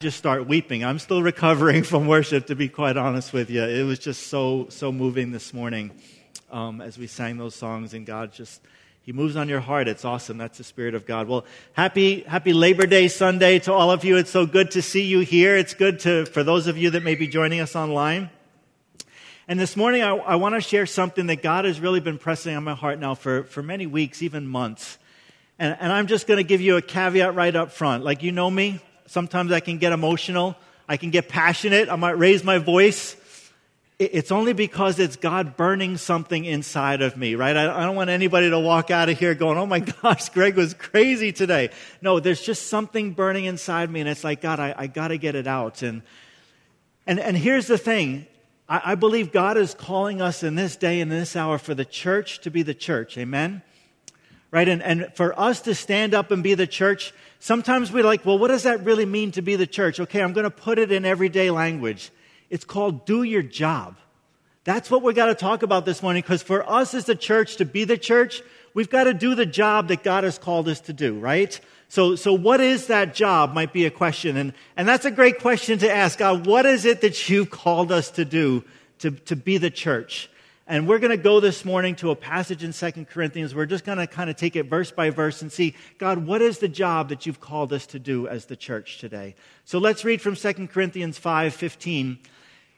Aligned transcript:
just 0.00 0.16
start 0.16 0.46
weeping. 0.46 0.84
I'm 0.84 1.00
still 1.00 1.24
recovering 1.24 1.82
from 1.82 2.06
worship, 2.06 2.46
to 2.46 2.54
be 2.54 2.68
quite 2.68 2.96
honest 2.96 3.32
with 3.32 3.50
you. 3.50 3.64
It 3.64 3.82
was 3.82 3.98
just 3.98 4.28
so, 4.28 4.68
so 4.70 4.92
moving 4.92 5.32
this 5.32 5.52
morning 5.52 5.90
um, 6.52 6.80
as 6.80 6.96
we 6.96 7.08
sang 7.08 7.36
those 7.36 7.56
songs, 7.56 7.94
and 7.94 8.06
God 8.06 8.32
just, 8.32 8.60
He 9.02 9.10
moves 9.10 9.34
on 9.34 9.48
your 9.48 9.58
heart. 9.58 9.88
It's 9.88 10.04
awesome. 10.04 10.38
That's 10.38 10.56
the 10.56 10.62
Spirit 10.62 10.94
of 10.94 11.04
God. 11.04 11.26
Well, 11.26 11.44
happy, 11.72 12.20
happy 12.20 12.52
Labor 12.52 12.86
Day 12.86 13.08
Sunday 13.08 13.58
to 13.58 13.72
all 13.72 13.90
of 13.90 14.04
you. 14.04 14.16
It's 14.16 14.30
so 14.30 14.46
good 14.46 14.70
to 14.70 14.82
see 14.82 15.02
you 15.02 15.18
here. 15.18 15.56
It's 15.56 15.74
good 15.74 15.98
to, 16.00 16.26
for 16.26 16.44
those 16.44 16.68
of 16.68 16.78
you 16.78 16.90
that 16.90 17.02
may 17.02 17.16
be 17.16 17.26
joining 17.26 17.58
us 17.58 17.74
online. 17.74 18.30
And 19.48 19.58
this 19.58 19.76
morning, 19.76 20.02
I, 20.04 20.14
I 20.14 20.36
want 20.36 20.54
to 20.54 20.60
share 20.60 20.86
something 20.86 21.26
that 21.26 21.42
God 21.42 21.64
has 21.64 21.80
really 21.80 21.98
been 21.98 22.18
pressing 22.18 22.54
on 22.54 22.62
my 22.62 22.76
heart 22.76 23.00
now 23.00 23.16
for, 23.16 23.42
for 23.42 23.64
many 23.64 23.88
weeks, 23.88 24.22
even 24.22 24.46
months. 24.46 24.96
And, 25.58 25.76
and 25.80 25.92
I'm 25.92 26.06
just 26.06 26.28
going 26.28 26.38
to 26.38 26.44
give 26.44 26.60
you 26.60 26.76
a 26.76 26.82
caveat 26.82 27.34
right 27.34 27.56
up 27.56 27.72
front. 27.72 28.04
Like, 28.04 28.22
you 28.22 28.30
know 28.30 28.48
me, 28.48 28.78
Sometimes 29.08 29.52
I 29.52 29.60
can 29.60 29.78
get 29.78 29.92
emotional. 29.92 30.54
I 30.86 30.98
can 30.98 31.10
get 31.10 31.28
passionate. 31.28 31.88
I 31.88 31.96
might 31.96 32.18
raise 32.18 32.44
my 32.44 32.58
voice. 32.58 33.16
It's 33.98 34.30
only 34.30 34.52
because 34.52 34.98
it's 35.00 35.16
God 35.16 35.56
burning 35.56 35.96
something 35.96 36.44
inside 36.44 37.02
of 37.02 37.16
me, 37.16 37.34
right? 37.34 37.56
I 37.56 37.84
don't 37.84 37.96
want 37.96 38.10
anybody 38.10 38.48
to 38.50 38.60
walk 38.60 38.92
out 38.92 39.08
of 39.08 39.18
here 39.18 39.34
going, 39.34 39.58
oh 39.58 39.66
my 39.66 39.80
gosh, 40.02 40.28
Greg 40.28 40.56
was 40.56 40.74
crazy 40.74 41.32
today. 41.32 41.70
No, 42.00 42.20
there's 42.20 42.42
just 42.42 42.68
something 42.68 43.12
burning 43.12 43.46
inside 43.46 43.90
me, 43.90 44.00
and 44.00 44.08
it's 44.08 44.22
like, 44.22 44.40
God, 44.40 44.60
I, 44.60 44.74
I 44.76 44.86
got 44.86 45.08
to 45.08 45.18
get 45.18 45.34
it 45.34 45.46
out. 45.46 45.82
And, 45.82 46.02
and, 47.06 47.18
and 47.18 47.36
here's 47.36 47.66
the 47.66 47.78
thing 47.78 48.26
I, 48.68 48.92
I 48.92 48.94
believe 48.94 49.32
God 49.32 49.56
is 49.56 49.74
calling 49.74 50.20
us 50.20 50.42
in 50.42 50.54
this 50.54 50.76
day 50.76 51.00
and 51.00 51.10
this 51.10 51.34
hour 51.34 51.58
for 51.58 51.74
the 51.74 51.84
church 51.84 52.40
to 52.42 52.50
be 52.50 52.62
the 52.62 52.74
church. 52.74 53.18
Amen? 53.18 53.62
Right? 54.50 54.68
And, 54.68 54.82
and 54.82 55.12
for 55.14 55.38
us 55.38 55.60
to 55.62 55.74
stand 55.74 56.14
up 56.14 56.30
and 56.30 56.42
be 56.42 56.54
the 56.54 56.66
church, 56.66 57.12
Sometimes 57.40 57.92
we're 57.92 58.04
like, 58.04 58.26
well, 58.26 58.38
what 58.38 58.48
does 58.48 58.64
that 58.64 58.84
really 58.84 59.06
mean 59.06 59.30
to 59.32 59.42
be 59.42 59.56
the 59.56 59.66
church? 59.66 60.00
Okay, 60.00 60.22
I'm 60.22 60.32
going 60.32 60.44
to 60.44 60.50
put 60.50 60.78
it 60.78 60.90
in 60.90 61.04
everyday 61.04 61.50
language. 61.50 62.10
It's 62.50 62.64
called 62.64 63.06
do 63.06 63.22
your 63.22 63.42
job. 63.42 63.96
That's 64.64 64.90
what 64.90 65.02
we 65.02 65.14
got 65.14 65.26
to 65.26 65.34
talk 65.34 65.62
about 65.62 65.84
this 65.86 66.02
morning 66.02 66.22
because 66.22 66.42
for 66.42 66.68
us 66.68 66.94
as 66.94 67.04
the 67.04 67.14
church 67.14 67.56
to 67.56 67.64
be 67.64 67.84
the 67.84 67.96
church, 67.96 68.42
we've 68.74 68.90
got 68.90 69.04
to 69.04 69.14
do 69.14 69.34
the 69.34 69.46
job 69.46 69.88
that 69.88 70.02
God 70.02 70.24
has 70.24 70.36
called 70.36 70.68
us 70.68 70.80
to 70.82 70.92
do, 70.92 71.18
right? 71.18 71.58
So, 71.88 72.16
so 72.16 72.32
what 72.32 72.60
is 72.60 72.88
that 72.88 73.14
job 73.14 73.54
might 73.54 73.72
be 73.72 73.86
a 73.86 73.90
question. 73.90 74.36
And, 74.36 74.52
and 74.76 74.86
that's 74.86 75.04
a 75.04 75.10
great 75.10 75.38
question 75.38 75.78
to 75.78 75.90
ask. 75.90 76.18
God, 76.18 76.44
what 76.44 76.66
is 76.66 76.84
it 76.84 77.00
that 77.02 77.28
you've 77.28 77.50
called 77.50 77.92
us 77.92 78.10
to 78.12 78.24
do 78.24 78.64
to, 78.98 79.12
to 79.12 79.36
be 79.36 79.58
the 79.58 79.70
church? 79.70 80.28
And 80.70 80.86
we're 80.86 80.98
going 80.98 81.16
to 81.16 81.16
go 81.16 81.40
this 81.40 81.64
morning 81.64 81.96
to 81.96 82.10
a 82.10 82.14
passage 82.14 82.62
in 82.62 82.74
Second 82.74 83.08
Corinthians. 83.08 83.54
We're 83.54 83.64
just 83.64 83.86
going 83.86 83.96
to 83.96 84.06
kind 84.06 84.28
of 84.28 84.36
take 84.36 84.54
it 84.54 84.64
verse 84.64 84.90
by 84.90 85.08
verse 85.08 85.40
and 85.40 85.50
see, 85.50 85.74
God, 85.96 86.26
what 86.26 86.42
is 86.42 86.58
the 86.58 86.68
job 86.68 87.08
that 87.08 87.24
you've 87.24 87.40
called 87.40 87.72
us 87.72 87.86
to 87.86 87.98
do 87.98 88.28
as 88.28 88.44
the 88.44 88.54
church 88.54 88.98
today? 88.98 89.34
So 89.64 89.78
let's 89.78 90.04
read 90.04 90.20
from 90.20 90.36
Second 90.36 90.68
Corinthians 90.68 91.16
5 91.16 91.54
15. 91.54 92.18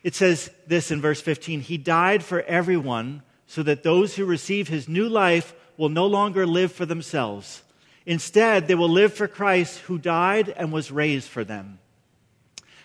It 0.04 0.14
says 0.14 0.52
this 0.68 0.92
in 0.92 1.00
verse 1.00 1.20
15 1.20 1.62
He 1.62 1.78
died 1.78 2.22
for 2.22 2.42
everyone 2.42 3.22
so 3.48 3.64
that 3.64 3.82
those 3.82 4.14
who 4.14 4.24
receive 4.24 4.68
his 4.68 4.88
new 4.88 5.08
life 5.08 5.52
will 5.76 5.88
no 5.88 6.06
longer 6.06 6.46
live 6.46 6.70
for 6.70 6.86
themselves. 6.86 7.64
Instead, 8.06 8.68
they 8.68 8.76
will 8.76 8.88
live 8.88 9.14
for 9.14 9.26
Christ 9.26 9.78
who 9.80 9.98
died 9.98 10.48
and 10.50 10.70
was 10.70 10.92
raised 10.92 11.28
for 11.28 11.42
them. 11.42 11.80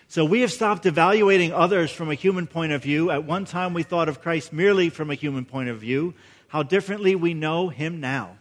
So 0.08 0.24
we 0.24 0.42
have 0.42 0.52
stopped 0.52 0.86
evaluating 0.86 1.52
others 1.52 1.90
from 1.90 2.10
a 2.10 2.14
human 2.14 2.46
point 2.46 2.72
of 2.72 2.82
view. 2.82 3.10
At 3.10 3.24
one 3.24 3.44
time, 3.44 3.74
we 3.74 3.82
thought 3.82 4.08
of 4.08 4.20
Christ 4.22 4.52
merely 4.52 4.88
from 4.88 5.10
a 5.10 5.14
human 5.14 5.44
point 5.44 5.68
of 5.68 5.80
view. 5.80 6.14
How 6.48 6.62
differently 6.62 7.16
we 7.16 7.34
know 7.34 7.68
him 7.68 8.00
now. 8.00 8.38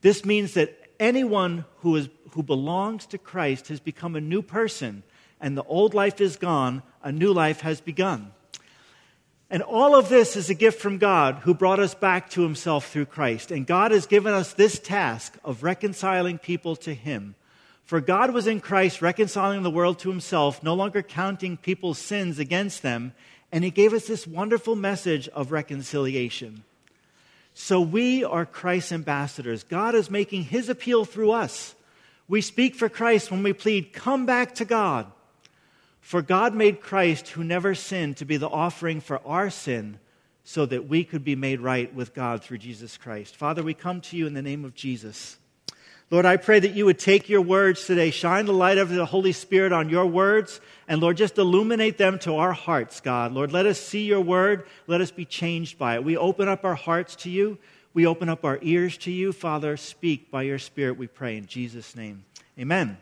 This 0.00 0.24
means 0.24 0.54
that 0.54 0.76
anyone 0.98 1.64
who, 1.78 1.94
is, 1.96 2.08
who 2.32 2.42
belongs 2.42 3.06
to 3.06 3.18
Christ 3.18 3.68
has 3.68 3.78
become 3.78 4.16
a 4.16 4.20
new 4.20 4.42
person, 4.42 5.04
and 5.40 5.56
the 5.56 5.62
old 5.64 5.94
life 5.94 6.20
is 6.20 6.36
gone, 6.36 6.82
a 7.02 7.12
new 7.12 7.32
life 7.32 7.60
has 7.60 7.80
begun. 7.80 8.32
And 9.48 9.62
all 9.62 9.94
of 9.94 10.08
this 10.08 10.34
is 10.34 10.50
a 10.50 10.54
gift 10.54 10.80
from 10.80 10.98
God 10.98 11.36
who 11.42 11.54
brought 11.54 11.78
us 11.78 11.94
back 11.94 12.30
to 12.30 12.42
himself 12.42 12.90
through 12.90 13.06
Christ. 13.06 13.52
And 13.52 13.66
God 13.66 13.92
has 13.92 14.06
given 14.06 14.32
us 14.32 14.54
this 14.54 14.78
task 14.78 15.36
of 15.44 15.62
reconciling 15.62 16.38
people 16.38 16.74
to 16.76 16.94
him 16.94 17.36
for 17.84 18.00
God 18.00 18.32
was 18.32 18.46
in 18.46 18.60
Christ 18.60 19.02
reconciling 19.02 19.62
the 19.62 19.70
world 19.70 19.98
to 20.00 20.10
himself, 20.10 20.62
no 20.62 20.74
longer 20.74 21.02
counting 21.02 21.56
people's 21.56 21.98
sins 21.98 22.38
against 22.38 22.82
them, 22.82 23.12
and 23.50 23.64
he 23.64 23.70
gave 23.70 23.92
us 23.92 24.06
this 24.06 24.26
wonderful 24.26 24.74
message 24.76 25.28
of 25.28 25.52
reconciliation. 25.52 26.64
So 27.54 27.80
we 27.80 28.24
are 28.24 28.46
Christ's 28.46 28.92
ambassadors. 28.92 29.64
God 29.64 29.94
is 29.94 30.10
making 30.10 30.44
his 30.44 30.68
appeal 30.68 31.04
through 31.04 31.32
us. 31.32 31.74
We 32.28 32.40
speak 32.40 32.74
for 32.74 32.88
Christ 32.88 33.30
when 33.30 33.42
we 33.42 33.52
plead, 33.52 33.92
Come 33.92 34.24
back 34.24 34.54
to 34.54 34.64
God. 34.64 35.12
For 36.00 36.22
God 36.22 36.54
made 36.54 36.80
Christ, 36.80 37.28
who 37.28 37.44
never 37.44 37.74
sinned, 37.74 38.16
to 38.16 38.24
be 38.24 38.36
the 38.36 38.48
offering 38.48 39.00
for 39.00 39.20
our 39.26 39.50
sin, 39.50 39.98
so 40.44 40.66
that 40.66 40.88
we 40.88 41.04
could 41.04 41.24
be 41.24 41.36
made 41.36 41.60
right 41.60 41.94
with 41.94 42.14
God 42.14 42.42
through 42.42 42.58
Jesus 42.58 42.96
Christ. 42.96 43.36
Father, 43.36 43.62
we 43.62 43.74
come 43.74 44.00
to 44.00 44.16
you 44.16 44.26
in 44.26 44.34
the 44.34 44.42
name 44.42 44.64
of 44.64 44.74
Jesus. 44.74 45.36
Lord, 46.12 46.26
I 46.26 46.36
pray 46.36 46.60
that 46.60 46.74
you 46.74 46.84
would 46.84 46.98
take 46.98 47.30
your 47.30 47.40
words 47.40 47.86
today, 47.86 48.10
shine 48.10 48.44
the 48.44 48.52
light 48.52 48.76
of 48.76 48.90
the 48.90 49.06
Holy 49.06 49.32
Spirit 49.32 49.72
on 49.72 49.88
your 49.88 50.04
words, 50.04 50.60
and 50.86 51.00
Lord, 51.00 51.16
just 51.16 51.38
illuminate 51.38 51.96
them 51.96 52.18
to 52.18 52.34
our 52.34 52.52
hearts, 52.52 53.00
God. 53.00 53.32
Lord, 53.32 53.50
let 53.50 53.64
us 53.64 53.80
see 53.80 54.04
your 54.04 54.20
word. 54.20 54.66
Let 54.86 55.00
us 55.00 55.10
be 55.10 55.24
changed 55.24 55.78
by 55.78 55.94
it. 55.94 56.04
We 56.04 56.18
open 56.18 56.48
up 56.48 56.66
our 56.66 56.74
hearts 56.74 57.16
to 57.16 57.30
you. 57.30 57.56
We 57.94 58.06
open 58.06 58.28
up 58.28 58.44
our 58.44 58.58
ears 58.60 58.98
to 58.98 59.10
you. 59.10 59.32
Father, 59.32 59.78
speak 59.78 60.30
by 60.30 60.42
your 60.42 60.58
Spirit, 60.58 60.98
we 60.98 61.06
pray 61.06 61.38
in 61.38 61.46
Jesus' 61.46 61.96
name. 61.96 62.26
Amen. 62.58 62.98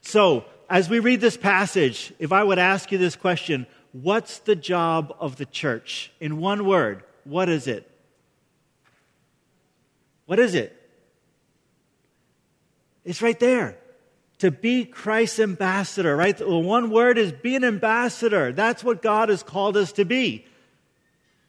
So, 0.00 0.46
as 0.70 0.88
we 0.88 1.00
read 1.00 1.20
this 1.20 1.36
passage, 1.36 2.14
if 2.18 2.32
I 2.32 2.44
would 2.44 2.58
ask 2.58 2.92
you 2.92 2.96
this 2.96 3.14
question, 3.14 3.66
what's 3.92 4.38
the 4.38 4.56
job 4.56 5.14
of 5.20 5.36
the 5.36 5.44
church? 5.44 6.12
In 6.18 6.38
one 6.38 6.64
word, 6.64 7.02
what 7.24 7.50
is 7.50 7.66
it? 7.66 7.90
What 10.24 10.38
is 10.38 10.54
it? 10.54 10.73
It's 13.04 13.22
right 13.22 13.38
there. 13.38 13.78
To 14.38 14.50
be 14.50 14.84
Christ's 14.84 15.40
ambassador, 15.40 16.16
right? 16.16 16.36
The 16.36 16.58
one 16.58 16.90
word 16.90 17.18
is 17.18 17.32
be 17.32 17.54
an 17.54 17.64
ambassador. 17.64 18.52
That's 18.52 18.82
what 18.82 19.00
God 19.00 19.28
has 19.28 19.42
called 19.42 19.76
us 19.76 19.92
to 19.92 20.04
be. 20.04 20.44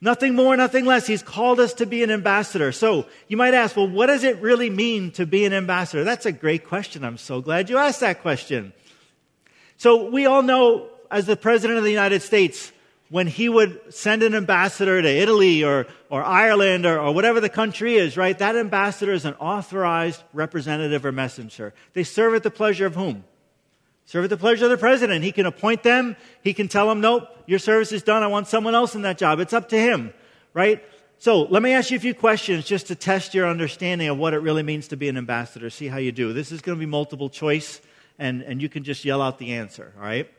Nothing 0.01 0.35
more, 0.35 0.55
nothing 0.55 0.85
less. 0.85 1.07
He's 1.07 1.23
called 1.23 1.59
us 1.59 1.73
to 1.75 1.85
be 1.85 2.03
an 2.03 2.11
ambassador. 2.11 2.71
So 2.71 3.07
you 3.27 3.37
might 3.37 3.53
ask, 3.53 3.75
well, 3.75 3.87
what 3.87 4.05
does 4.05 4.23
it 4.23 4.39
really 4.39 4.69
mean 4.69 5.11
to 5.13 5.25
be 5.25 5.45
an 5.45 5.53
ambassador? 5.53 6.03
That's 6.03 6.25
a 6.27 6.31
great 6.31 6.67
question. 6.67 7.03
I'm 7.03 7.17
so 7.17 7.41
glad 7.41 7.69
you 7.69 7.77
asked 7.77 8.01
that 8.01 8.21
question. 8.21 8.73
So 9.77 10.09
we 10.09 10.25
all 10.25 10.43
know, 10.43 10.89
as 11.09 11.25
the 11.25 11.35
President 11.35 11.77
of 11.77 11.83
the 11.83 11.91
United 11.91 12.21
States, 12.21 12.71
when 13.09 13.27
he 13.27 13.47
would 13.47 13.93
send 13.93 14.23
an 14.23 14.33
ambassador 14.33 15.01
to 15.01 15.07
Italy 15.07 15.63
or, 15.63 15.85
or 16.09 16.23
Ireland 16.23 16.85
or, 16.85 16.99
or, 16.99 17.13
whatever 17.13 17.39
the 17.39 17.49
country 17.49 17.95
is, 17.95 18.17
right? 18.17 18.37
That 18.37 18.55
ambassador 18.55 19.13
is 19.13 19.25
an 19.25 19.35
authorized 19.35 20.23
representative 20.33 21.05
or 21.05 21.11
messenger. 21.11 21.73
They 21.93 22.03
serve 22.03 22.33
at 22.33 22.43
the 22.43 22.51
pleasure 22.51 22.85
of 22.85 22.95
whom? 22.95 23.23
Serve 24.05 24.25
at 24.25 24.29
the 24.29 24.37
pleasure 24.37 24.65
of 24.65 24.71
the 24.71 24.77
president. 24.77 25.23
He 25.23 25.31
can 25.31 25.45
appoint 25.45 25.83
them. 25.83 26.15
He 26.43 26.53
can 26.53 26.67
tell 26.67 26.87
them, 26.87 27.01
nope, 27.01 27.27
your 27.45 27.59
service 27.59 27.91
is 27.91 28.03
done. 28.03 28.23
I 28.23 28.27
want 28.27 28.47
someone 28.47 28.75
else 28.75 28.95
in 28.95 29.03
that 29.03 29.17
job. 29.17 29.39
It's 29.39 29.53
up 29.53 29.69
to 29.69 29.77
him, 29.77 30.13
right? 30.53 30.83
So 31.17 31.43
let 31.43 31.63
me 31.63 31.73
ask 31.73 31.91
you 31.91 31.97
a 31.97 32.01
few 32.01 32.13
questions 32.13 32.65
just 32.65 32.87
to 32.87 32.95
test 32.95 33.33
your 33.33 33.47
understanding 33.47 34.09
of 34.09 34.17
what 34.17 34.33
it 34.33 34.39
really 34.39 34.63
means 34.63 34.87
to 34.89 34.97
be 34.97 35.09
an 35.09 35.17
ambassador. 35.17 35.69
See 35.69 35.87
how 35.87 35.97
you 35.97 36.11
do. 36.11 36.33
This 36.33 36.51
is 36.51 36.61
going 36.61 36.77
to 36.77 36.79
be 36.79 36.85
multiple 36.85 37.29
choice, 37.29 37.81
and, 38.19 38.41
and 38.41 38.61
you 38.61 38.69
can 38.69 38.83
just 38.83 39.05
yell 39.05 39.21
out 39.21 39.37
the 39.37 39.53
answer, 39.53 39.93
all 39.97 40.03
right? 40.03 40.29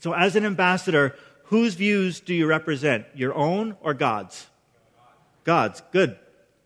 So 0.00 0.14
as 0.14 0.34
an 0.34 0.46
ambassador, 0.46 1.14
Whose 1.50 1.74
views 1.74 2.20
do 2.20 2.32
you 2.32 2.46
represent? 2.46 3.06
Your 3.12 3.34
own 3.34 3.76
or 3.80 3.92
God's? 3.92 4.46
God's. 5.42 5.82
Good. 5.90 6.16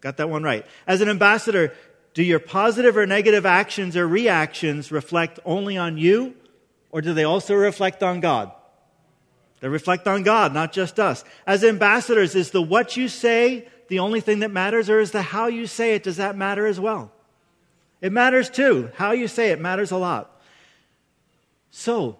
Got 0.02 0.18
that 0.18 0.28
one 0.28 0.42
right. 0.42 0.66
As 0.86 1.00
an 1.00 1.08
ambassador, 1.08 1.72
do 2.12 2.22
your 2.22 2.38
positive 2.38 2.94
or 2.94 3.06
negative 3.06 3.46
actions 3.46 3.96
or 3.96 4.06
reactions 4.06 4.92
reflect 4.92 5.40
only 5.46 5.78
on 5.78 5.96
you, 5.96 6.34
or 6.90 7.00
do 7.00 7.14
they 7.14 7.24
also 7.24 7.54
reflect 7.54 8.02
on 8.02 8.20
God? 8.20 8.52
They 9.60 9.68
reflect 9.68 10.06
on 10.06 10.22
God, 10.22 10.52
not 10.52 10.70
just 10.70 11.00
us. 11.00 11.24
As 11.46 11.64
ambassadors, 11.64 12.34
is 12.34 12.50
the 12.50 12.60
what 12.60 12.94
you 12.94 13.08
say 13.08 13.66
the 13.88 14.00
only 14.00 14.20
thing 14.20 14.40
that 14.40 14.50
matters, 14.50 14.90
or 14.90 15.00
is 15.00 15.12
the 15.12 15.22
how 15.22 15.46
you 15.46 15.66
say 15.66 15.94
it, 15.94 16.02
does 16.02 16.18
that 16.18 16.36
matter 16.36 16.66
as 16.66 16.78
well? 16.78 17.10
It 18.02 18.12
matters 18.12 18.50
too. 18.50 18.90
How 18.96 19.12
you 19.12 19.28
say 19.28 19.50
it 19.50 19.60
matters 19.60 19.92
a 19.92 19.96
lot. 19.96 20.42
So, 21.70 22.18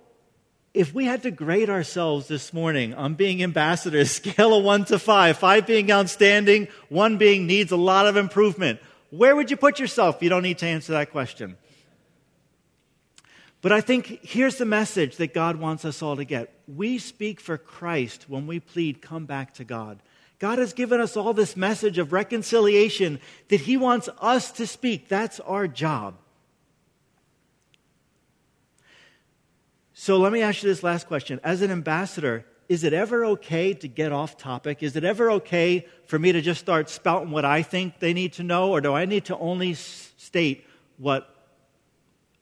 if 0.74 0.92
we 0.92 1.04
had 1.04 1.22
to 1.22 1.30
grade 1.30 1.70
ourselves 1.70 2.26
this 2.26 2.52
morning 2.52 2.92
on 2.94 3.14
being 3.14 3.42
ambassadors, 3.42 4.10
scale 4.10 4.54
of 4.54 4.64
one 4.64 4.84
to 4.86 4.98
five, 4.98 5.38
five 5.38 5.66
being 5.66 5.90
outstanding, 5.90 6.68
one 6.88 7.16
being 7.16 7.46
needs 7.46 7.70
a 7.70 7.76
lot 7.76 8.06
of 8.06 8.16
improvement, 8.16 8.80
where 9.10 9.36
would 9.36 9.50
you 9.50 9.56
put 9.56 9.78
yourself? 9.78 10.20
You 10.20 10.28
don't 10.28 10.42
need 10.42 10.58
to 10.58 10.66
answer 10.66 10.92
that 10.92 11.12
question. 11.12 11.56
But 13.62 13.72
I 13.72 13.80
think 13.80 14.20
here's 14.22 14.56
the 14.56 14.66
message 14.66 15.16
that 15.16 15.32
God 15.32 15.56
wants 15.56 15.84
us 15.84 16.02
all 16.02 16.16
to 16.16 16.24
get. 16.24 16.52
We 16.66 16.98
speak 16.98 17.40
for 17.40 17.56
Christ 17.56 18.28
when 18.28 18.46
we 18.46 18.60
plead, 18.60 19.00
come 19.00 19.24
back 19.24 19.54
to 19.54 19.64
God. 19.64 20.00
God 20.40 20.58
has 20.58 20.74
given 20.74 21.00
us 21.00 21.16
all 21.16 21.32
this 21.32 21.56
message 21.56 21.96
of 21.96 22.12
reconciliation 22.12 23.20
that 23.48 23.60
He 23.60 23.76
wants 23.76 24.08
us 24.20 24.50
to 24.52 24.66
speak. 24.66 25.08
That's 25.08 25.40
our 25.40 25.68
job. 25.68 26.16
So 30.04 30.18
let 30.18 30.32
me 30.34 30.42
ask 30.42 30.62
you 30.62 30.68
this 30.68 30.82
last 30.82 31.06
question. 31.06 31.40
As 31.42 31.62
an 31.62 31.70
ambassador, 31.70 32.44
is 32.68 32.84
it 32.84 32.92
ever 32.92 33.24
okay 33.24 33.72
to 33.72 33.88
get 33.88 34.12
off 34.12 34.36
topic? 34.36 34.82
Is 34.82 34.96
it 34.96 35.02
ever 35.02 35.30
okay 35.30 35.86
for 36.04 36.18
me 36.18 36.30
to 36.30 36.42
just 36.42 36.60
start 36.60 36.90
spouting 36.90 37.30
what 37.30 37.46
I 37.46 37.62
think 37.62 38.00
they 38.00 38.12
need 38.12 38.34
to 38.34 38.42
know? 38.42 38.70
Or 38.70 38.82
do 38.82 38.92
I 38.92 39.06
need 39.06 39.24
to 39.24 39.38
only 39.38 39.72
state 39.72 40.66
what 40.98 41.34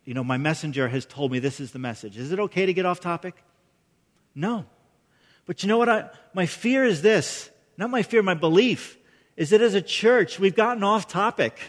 you 0.05 0.13
know, 0.13 0.25
my 0.25 0.39
messenger 0.39 0.89
has 0.89 1.07
told 1.07 1.31
me 1.31 1.39
this 1.39 1.61
is 1.61 1.71
the 1.71 1.79
message. 1.79 2.19
Is 2.19 2.33
it 2.33 2.41
okay 2.41 2.67
to 2.67 2.73
get 2.73 2.85
off 2.85 2.99
topic? 2.99 3.37
No. 4.35 4.65
But 5.47 5.63
you 5.63 5.69
know 5.69 5.79
what? 5.79 5.89
I, 5.89 6.11
my 6.35 6.47
fear 6.47 6.85
is 6.85 7.01
this 7.01 7.49
not 7.79 7.91
my 7.91 8.03
fear, 8.03 8.23
my 8.23 8.35
belief 8.35 8.99
is 9.37 9.51
that 9.51 9.61
as 9.61 9.75
a 9.75 9.83
church, 9.83 10.41
we've 10.41 10.57
gotten 10.57 10.83
off 10.83 11.07
topic. 11.07 11.61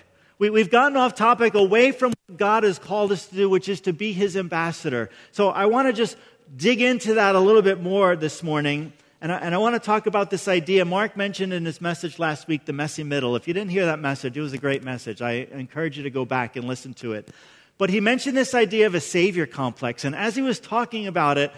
We, 0.44 0.50
we've 0.50 0.70
gotten 0.70 0.98
off 0.98 1.16
topic 1.16 1.54
away 1.54 1.94
from 1.94 2.12
what 2.28 2.38
God 2.38 2.64
has 2.64 2.78
called 2.78 3.14
us 3.14 3.28
to 3.28 3.36
do, 3.36 3.50
which 3.50 3.70
is 3.70 3.80
to 3.80 3.94
be 3.94 4.12
his 4.12 4.36
ambassador. 4.36 5.10
So 5.32 5.48
I 5.48 5.68
want 5.68 5.88
to 5.88 5.94
just 5.94 6.18
dig 6.54 6.82
into 6.82 7.14
that 7.14 7.36
a 7.36 7.40
little 7.40 7.62
bit 7.62 7.80
more 7.82 8.18
this 8.18 8.44
morning. 8.44 8.92
And 9.22 9.32
I, 9.32 9.38
and 9.38 9.56
I, 9.56 9.58
want 9.58 9.76
to 9.76 9.80
talk 9.80 10.06
about 10.06 10.32
this 10.32 10.50
idea. 10.50 10.84
Mark 10.84 11.16
mentioned 11.16 11.54
in 11.54 11.64
his 11.64 11.80
message 11.80 12.20
last 12.20 12.50
week 12.50 12.66
the 12.66 12.74
messy 12.74 13.06
middle. 13.06 13.38
If 13.38 13.48
you 13.48 13.54
didn't 13.54 13.72
hear 13.72 13.86
that 13.86 14.00
message, 14.00 14.36
it 14.36 14.42
was 14.42 14.52
a 14.52 14.58
great 14.58 14.84
message. 14.84 15.22
I 15.22 15.48
encourage 15.50 15.96
you 15.96 16.04
to 16.04 16.10
go 16.10 16.26
back 16.26 16.58
and 16.58 16.68
listen 16.68 16.94
to 16.96 17.14
it. 17.14 17.30
But 17.78 17.90
he 17.90 18.02
mentioned 18.02 18.36
this 18.36 18.54
idea 18.54 18.86
of 18.86 18.96
a 18.96 19.00
savior 19.00 19.46
complex. 19.46 20.04
And 20.04 20.14
as 20.14 20.36
he 20.36 20.42
was 20.42 20.60
talking 20.60 21.08
about 21.08 21.38
it, 21.38 21.54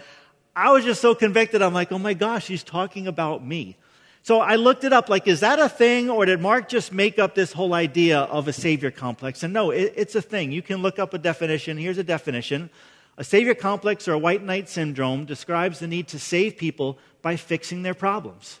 I 0.54 0.70
was 0.70 0.84
just 0.84 1.00
so 1.00 1.16
convicted. 1.16 1.60
I'm 1.60 1.74
like, 1.74 1.90
oh 1.90 1.98
my 1.98 2.14
gosh, 2.14 2.46
he's 2.46 2.62
talking 2.62 3.08
about 3.08 3.44
me. 3.44 3.78
So 4.26 4.40
I 4.40 4.56
looked 4.56 4.82
it 4.82 4.92
up, 4.92 5.08
like, 5.08 5.28
is 5.28 5.38
that 5.38 5.60
a 5.60 5.68
thing, 5.68 6.10
or 6.10 6.26
did 6.26 6.40
Mark 6.40 6.68
just 6.68 6.92
make 6.92 7.16
up 7.16 7.36
this 7.36 7.52
whole 7.52 7.72
idea 7.74 8.22
of 8.22 8.48
a 8.48 8.52
savior 8.52 8.90
complex? 8.90 9.44
And 9.44 9.54
no, 9.54 9.70
it, 9.70 9.92
it's 9.94 10.16
a 10.16 10.20
thing. 10.20 10.50
You 10.50 10.62
can 10.62 10.82
look 10.82 10.98
up 10.98 11.14
a 11.14 11.18
definition. 11.18 11.76
Here's 11.76 11.96
a 11.96 12.02
definition 12.02 12.68
A 13.18 13.22
savior 13.22 13.54
complex 13.54 14.08
or 14.08 14.14
a 14.14 14.18
white 14.18 14.42
knight 14.42 14.68
syndrome 14.68 15.26
describes 15.26 15.78
the 15.78 15.86
need 15.86 16.08
to 16.08 16.18
save 16.18 16.56
people 16.56 16.98
by 17.22 17.36
fixing 17.36 17.84
their 17.84 17.94
problems. 17.94 18.58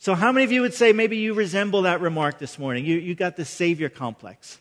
So, 0.00 0.16
how 0.16 0.32
many 0.32 0.42
of 0.42 0.50
you 0.50 0.62
would 0.62 0.74
say 0.74 0.92
maybe 0.92 1.18
you 1.18 1.34
resemble 1.34 1.82
that 1.82 2.00
remark 2.00 2.40
this 2.40 2.58
morning? 2.58 2.84
You, 2.84 2.96
you 2.96 3.14
got 3.14 3.36
the 3.36 3.44
savior 3.44 3.88
complex. 3.88 4.58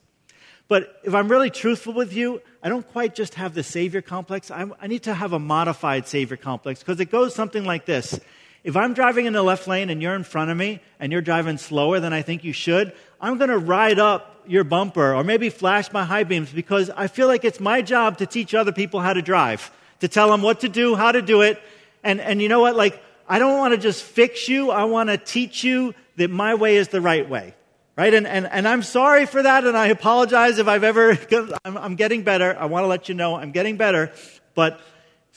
But 0.68 1.02
if 1.04 1.16
I'm 1.16 1.28
really 1.28 1.50
truthful 1.50 1.94
with 1.94 2.14
you, 2.14 2.40
I 2.62 2.70
don't 2.70 2.88
quite 2.92 3.16
just 3.16 3.34
have 3.34 3.56
the 3.56 3.64
Savior 3.64 4.02
complex. 4.04 4.52
I, 4.52 4.68
I 4.80 4.86
need 4.86 5.04
to 5.04 5.14
have 5.14 5.34
a 5.34 5.40
modified 5.40 6.08
Savior 6.08 6.38
complex 6.38 6.82
because 6.82 7.00
it 7.00 7.10
goes 7.12 7.34
something 7.34 7.66
like 7.66 7.86
this. 7.86 8.20
If 8.66 8.76
I'm 8.76 8.96
driving 8.96 9.28
in 9.28 9.34
the 9.34 9.44
left 9.44 9.68
lane 9.68 9.92
and 9.92 10.02
you're 10.02 10.16
in 10.16 10.24
front 10.24 10.50
of 10.50 10.58
me 10.58 10.82
and 11.00 11.12
you're 11.12 11.22
driving 11.22 11.60
slower 11.60 12.00
than 12.00 12.14
I 12.14 12.24
think 12.24 12.44
you 12.44 12.52
should, 12.52 12.94
I'm 13.22 13.38
going 13.38 13.52
to 13.52 13.60
ride 13.60 14.00
up 14.00 14.42
your 14.48 14.64
bumper 14.64 15.14
or 15.14 15.24
maybe 15.24 15.52
flash 15.52 15.94
my 15.94 16.04
high 16.04 16.24
beams 16.24 16.52
because 16.52 16.90
I 16.90 17.06
feel 17.06 17.28
like 17.28 17.46
it's 17.46 17.60
my 17.60 17.84
job 17.84 18.18
to 18.18 18.26
teach 18.26 18.56
other 18.56 18.72
people 18.72 19.02
how 19.02 19.14
to 19.14 19.22
drive, 19.22 19.70
to 20.00 20.08
tell 20.08 20.32
them 20.32 20.42
what 20.42 20.62
to 20.62 20.68
do, 20.68 20.96
how 20.96 21.12
to 21.12 21.22
do 21.22 21.42
it. 21.42 21.62
And, 22.04 22.20
and 22.20 22.42
you 22.42 22.50
know 22.50 22.60
what? 22.60 22.76
Like, 22.76 23.00
I 23.30 23.38
don't 23.38 23.56
want 23.60 23.76
to 23.76 23.78
just 23.78 24.02
fix 24.02 24.50
you. 24.50 24.72
I 24.72 24.86
want 24.86 25.10
to 25.10 25.18
teach 25.18 25.64
you 25.64 25.94
that 26.16 26.32
my 26.32 26.56
way 26.56 26.78
is 26.78 26.88
the 26.88 27.02
right 27.02 27.30
way 27.30 27.54
right? 27.98 28.14
And, 28.14 28.28
and, 28.28 28.46
and 28.48 28.68
I'm 28.68 28.84
sorry 28.84 29.26
for 29.26 29.42
that, 29.42 29.64
and 29.64 29.78
I 29.78 29.88
apologize 29.88 30.60
if 30.60 30.68
I've 30.68 30.84
ever, 30.84 31.18
I'm, 31.66 31.78
I'm 31.78 31.96
getting 31.96 32.24
better. 32.24 32.54
I 32.60 32.66
want 32.66 32.84
to 32.84 32.88
let 32.88 33.08
you 33.08 33.16
know 33.16 33.36
I'm 33.36 33.52
getting 33.52 33.78
better. 33.78 34.12
But 34.54 34.82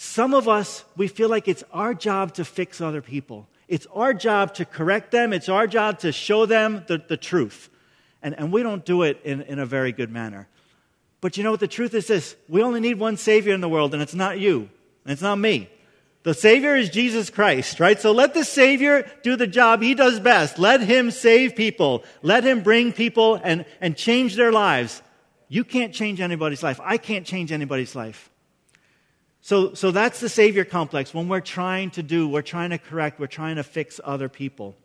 some 0.01 0.33
of 0.33 0.47
us, 0.47 0.85
we 0.97 1.09
feel 1.09 1.29
like 1.29 1.49
it's 1.49 1.65
our 1.73 1.93
job 1.93 2.35
to 2.35 2.45
fix 2.45 2.81
other 2.81 3.03
people. 3.03 3.49
It's 3.67 3.85
our 3.93 4.15
job 4.15 4.55
to 4.55 4.65
correct 4.65 5.11
them. 5.11 5.33
It's 5.33 5.49
our 5.49 5.67
job 5.67 5.99
to 5.99 6.13
show 6.13 6.47
them 6.47 6.85
the, 6.87 7.03
the 7.09 7.17
truth. 7.17 7.69
And, 8.23 8.39
and 8.39 8.53
we 8.53 8.63
don't 8.63 8.85
do 8.85 9.03
it 9.03 9.21
in, 9.25 9.43
in 9.43 9.59
a 9.59 9.67
very 9.67 9.91
good 9.91 10.09
manner. 10.09 10.47
But 11.21 11.37
you 11.37 11.43
know 11.43 11.51
what 11.51 11.59
the 11.59 11.67
truth 11.67 11.95
is 11.95 12.07
this 12.07 12.37
we 12.49 12.63
only 12.63 12.79
need 12.79 13.01
one 13.01 13.17
Savior 13.17 13.53
in 13.53 13.61
the 13.61 13.69
world, 13.69 13.93
and 13.93 14.01
it's 14.01 14.15
not 14.15 14.39
you, 14.39 14.71
and 15.05 15.13
it's 15.13 15.21
not 15.21 15.35
me. 15.35 15.69
The 16.23 16.33
Savior 16.33 16.77
is 16.77 16.91
Jesus 16.91 17.29
Christ, 17.29 17.81
right? 17.81 18.01
So 18.01 18.13
let 18.13 18.35
the 18.35 18.45
Savior 18.45 19.05
do 19.25 19.35
the 19.35 19.49
job 19.49 19.83
he 19.83 19.97
does 19.97 20.21
best. 20.21 20.61
Let 20.61 20.81
him 20.81 21.11
save 21.11 21.57
people. 21.57 22.05
Let 22.23 22.45
him 22.45 22.63
bring 22.63 22.93
people 22.93 23.41
and, 23.43 23.65
and 23.81 23.97
change 23.97 24.37
their 24.37 24.53
lives. 24.53 25.03
You 25.49 25.65
can't 25.65 25.93
change 25.93 26.21
anybody's 26.21 26.63
life. 26.63 26.79
I 26.85 26.99
can't 26.99 27.27
change 27.27 27.51
anybody's 27.51 27.97
life. 27.97 28.31
So, 29.41 29.75
so 29.75 29.91
that's 29.91 30.21
the 30.21 30.29
Savior 30.29 30.65
complex. 30.65 31.15
When 31.15 31.29
we're 31.29 31.41
trying 31.41 31.91
to 31.93 32.03
do, 32.03 32.29
we're 32.29 32.43
trying 32.43 32.71
to 32.71 32.79
correct, 32.79 33.21
we're 33.21 33.27
trying 33.27 33.57
to 33.57 33.63
fix 33.63 34.01
other 34.05 34.29
people. 34.29 34.77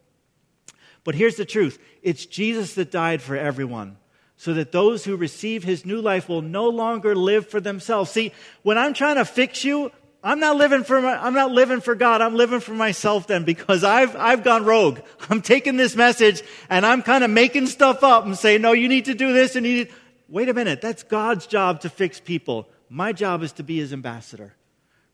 But 1.03 1.15
here's 1.15 1.35
the 1.35 1.45
truth 1.45 1.79
it's 2.01 2.25
Jesus 2.25 2.75
that 2.75 2.91
died 2.91 3.21
for 3.21 3.35
everyone 3.35 3.97
so 4.35 4.53
that 4.53 4.71
those 4.71 5.05
who 5.05 5.15
receive 5.15 5.63
his 5.63 5.85
new 5.85 6.01
life 6.01 6.27
will 6.27 6.41
no 6.41 6.69
longer 6.69 7.15
live 7.15 7.47
for 7.47 7.59
themselves. 7.59 8.11
See, 8.11 8.31
when 8.61 8.77
I'm 8.77 8.94
trying 8.94 9.15
to 9.15 9.25
fix 9.25 9.63
you, 9.63 9.91
I'm 10.23 10.39
not 10.39 10.55
living 10.55 10.83
for 10.83 11.01
my, 11.01 11.15
I'm 11.21 11.33
not 11.33 11.51
living 11.51 11.81
for 11.81 11.95
God. 11.95 12.21
I'm 12.21 12.35
living 12.35 12.61
for 12.61 12.73
myself 12.73 13.27
then 13.27 13.44
because 13.44 13.83
I've, 13.83 14.15
I've 14.15 14.44
gone 14.44 14.63
rogue. 14.63 15.00
I'm 15.29 15.41
taking 15.41 15.75
this 15.75 15.95
message 15.95 16.41
and 16.69 16.85
I'm 16.85 17.01
kind 17.03 17.23
of 17.23 17.29
making 17.29 17.67
stuff 17.67 18.03
up 18.03 18.25
and 18.25 18.38
saying, 18.38 18.61
no, 18.61 18.71
you 18.71 18.88
need 18.88 19.05
to 19.05 19.13
do 19.13 19.33
this 19.33 19.55
and 19.55 19.65
you 19.65 19.73
need, 19.75 19.91
wait 20.29 20.47
a 20.47 20.53
minute. 20.53 20.81
That's 20.81 21.03
God's 21.03 21.45
job 21.45 21.81
to 21.81 21.89
fix 21.89 22.19
people. 22.21 22.69
My 22.94 23.12
job 23.12 23.42
is 23.42 23.54
to 23.54 23.63
be 23.63 23.78
his 23.78 23.92
ambassador. 23.92 24.54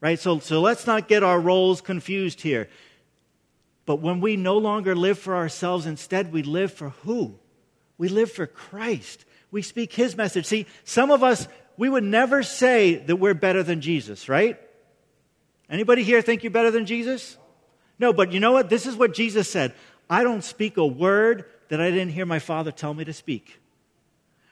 Right? 0.02 0.20
So, 0.20 0.40
so 0.40 0.60
let's 0.60 0.86
not 0.86 1.08
get 1.08 1.24
our 1.24 1.40
roles 1.40 1.80
confused 1.80 2.42
here. 2.42 2.68
But 3.86 4.02
when 4.02 4.20
we 4.20 4.36
no 4.36 4.58
longer 4.58 4.96
live 4.96 5.18
for 5.18 5.36
ourselves, 5.36 5.86
instead 5.86 6.34
we 6.34 6.44
live 6.44 6.74
for 6.74 6.90
who? 6.90 7.40
We 7.98 8.10
live 8.10 8.32
for 8.32 8.46
Christ. 8.46 9.24
We 9.50 9.62
speak 9.62 9.94
his 9.94 10.18
message. 10.18 10.46
See, 10.46 10.66
some 10.84 11.10
of 11.10 11.24
us, 11.24 11.48
we 11.78 11.88
would 11.88 12.04
never 12.04 12.44
say 12.44 12.96
that 12.96 13.16
we're 13.16 13.34
better 13.34 13.64
than 13.64 13.80
Jesus, 13.80 14.28
right? 14.28 14.60
Anybody 15.70 16.04
here 16.04 16.22
think 16.22 16.44
you're 16.44 16.52
better 16.52 16.72
than 16.72 16.86
Jesus? 16.86 17.38
No, 17.98 18.12
but 18.12 18.34
you 18.34 18.42
know 18.42 18.52
what? 18.52 18.70
This 18.70 18.88
is 18.88 18.98
what 18.98 19.14
Jesus 19.14 19.50
said 19.50 19.74
I 20.10 20.24
don't 20.24 20.44
speak 20.44 20.76
a 20.76 20.86
word 20.86 21.46
that 21.70 21.80
I 21.80 21.92
didn't 21.92 22.12
hear 22.12 22.26
my 22.26 22.40
Father 22.40 22.74
tell 22.74 22.94
me 22.94 23.06
to 23.06 23.14
speak. 23.14 23.59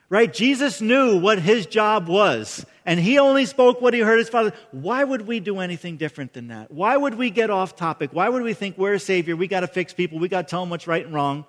Right? 0.09 0.33
Jesus 0.33 0.79
knew 0.79 1.19
what 1.19 1.39
his 1.39 1.65
job 1.65 2.07
was, 2.07 2.65
and 2.85 2.97
he 2.97 3.19
only 3.19 3.45
spoke 3.45 3.81
what 3.81 3.93
he 3.93 3.99
heard 3.99 4.19
his 4.19 4.29
Father. 4.29 4.53
Why 4.71 5.03
would 5.03 5.27
we 5.27 5.41
do 5.41 5.59
anything 5.59 5.97
different 5.97 6.31
than 6.31 6.47
that? 6.47 6.71
Why 6.71 6.95
would 6.95 7.15
we 7.15 7.29
get 7.29 7.49
off 7.49 7.75
topic? 7.75 8.11
Why 8.13 8.29
would 8.29 8.41
we 8.41 8.53
think 8.53 8.77
we're 8.77 8.93
a 8.93 8.99
Savior? 8.99 9.35
We 9.35 9.47
got 9.47 9.61
to 9.61 9.67
fix 9.67 9.93
people. 9.93 10.17
We 10.19 10.29
got 10.29 10.47
to 10.47 10.49
tell 10.49 10.61
them 10.61 10.69
what's 10.69 10.87
right 10.87 11.05
and 11.05 11.13
wrong. 11.13 11.45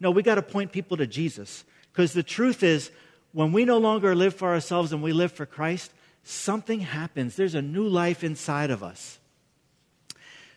No, 0.00 0.10
we 0.10 0.24
got 0.24 0.34
to 0.34 0.42
point 0.42 0.72
people 0.72 0.96
to 0.96 1.06
Jesus. 1.06 1.64
Because 1.92 2.12
the 2.12 2.24
truth 2.24 2.64
is, 2.64 2.90
when 3.32 3.52
we 3.52 3.64
no 3.64 3.78
longer 3.78 4.16
live 4.16 4.34
for 4.34 4.48
ourselves 4.48 4.92
and 4.92 5.00
we 5.00 5.12
live 5.12 5.30
for 5.30 5.46
Christ, 5.46 5.92
something 6.24 6.80
happens. 6.80 7.36
There's 7.36 7.54
a 7.54 7.62
new 7.62 7.86
life 7.86 8.24
inside 8.24 8.70
of 8.70 8.82
us. 8.82 9.20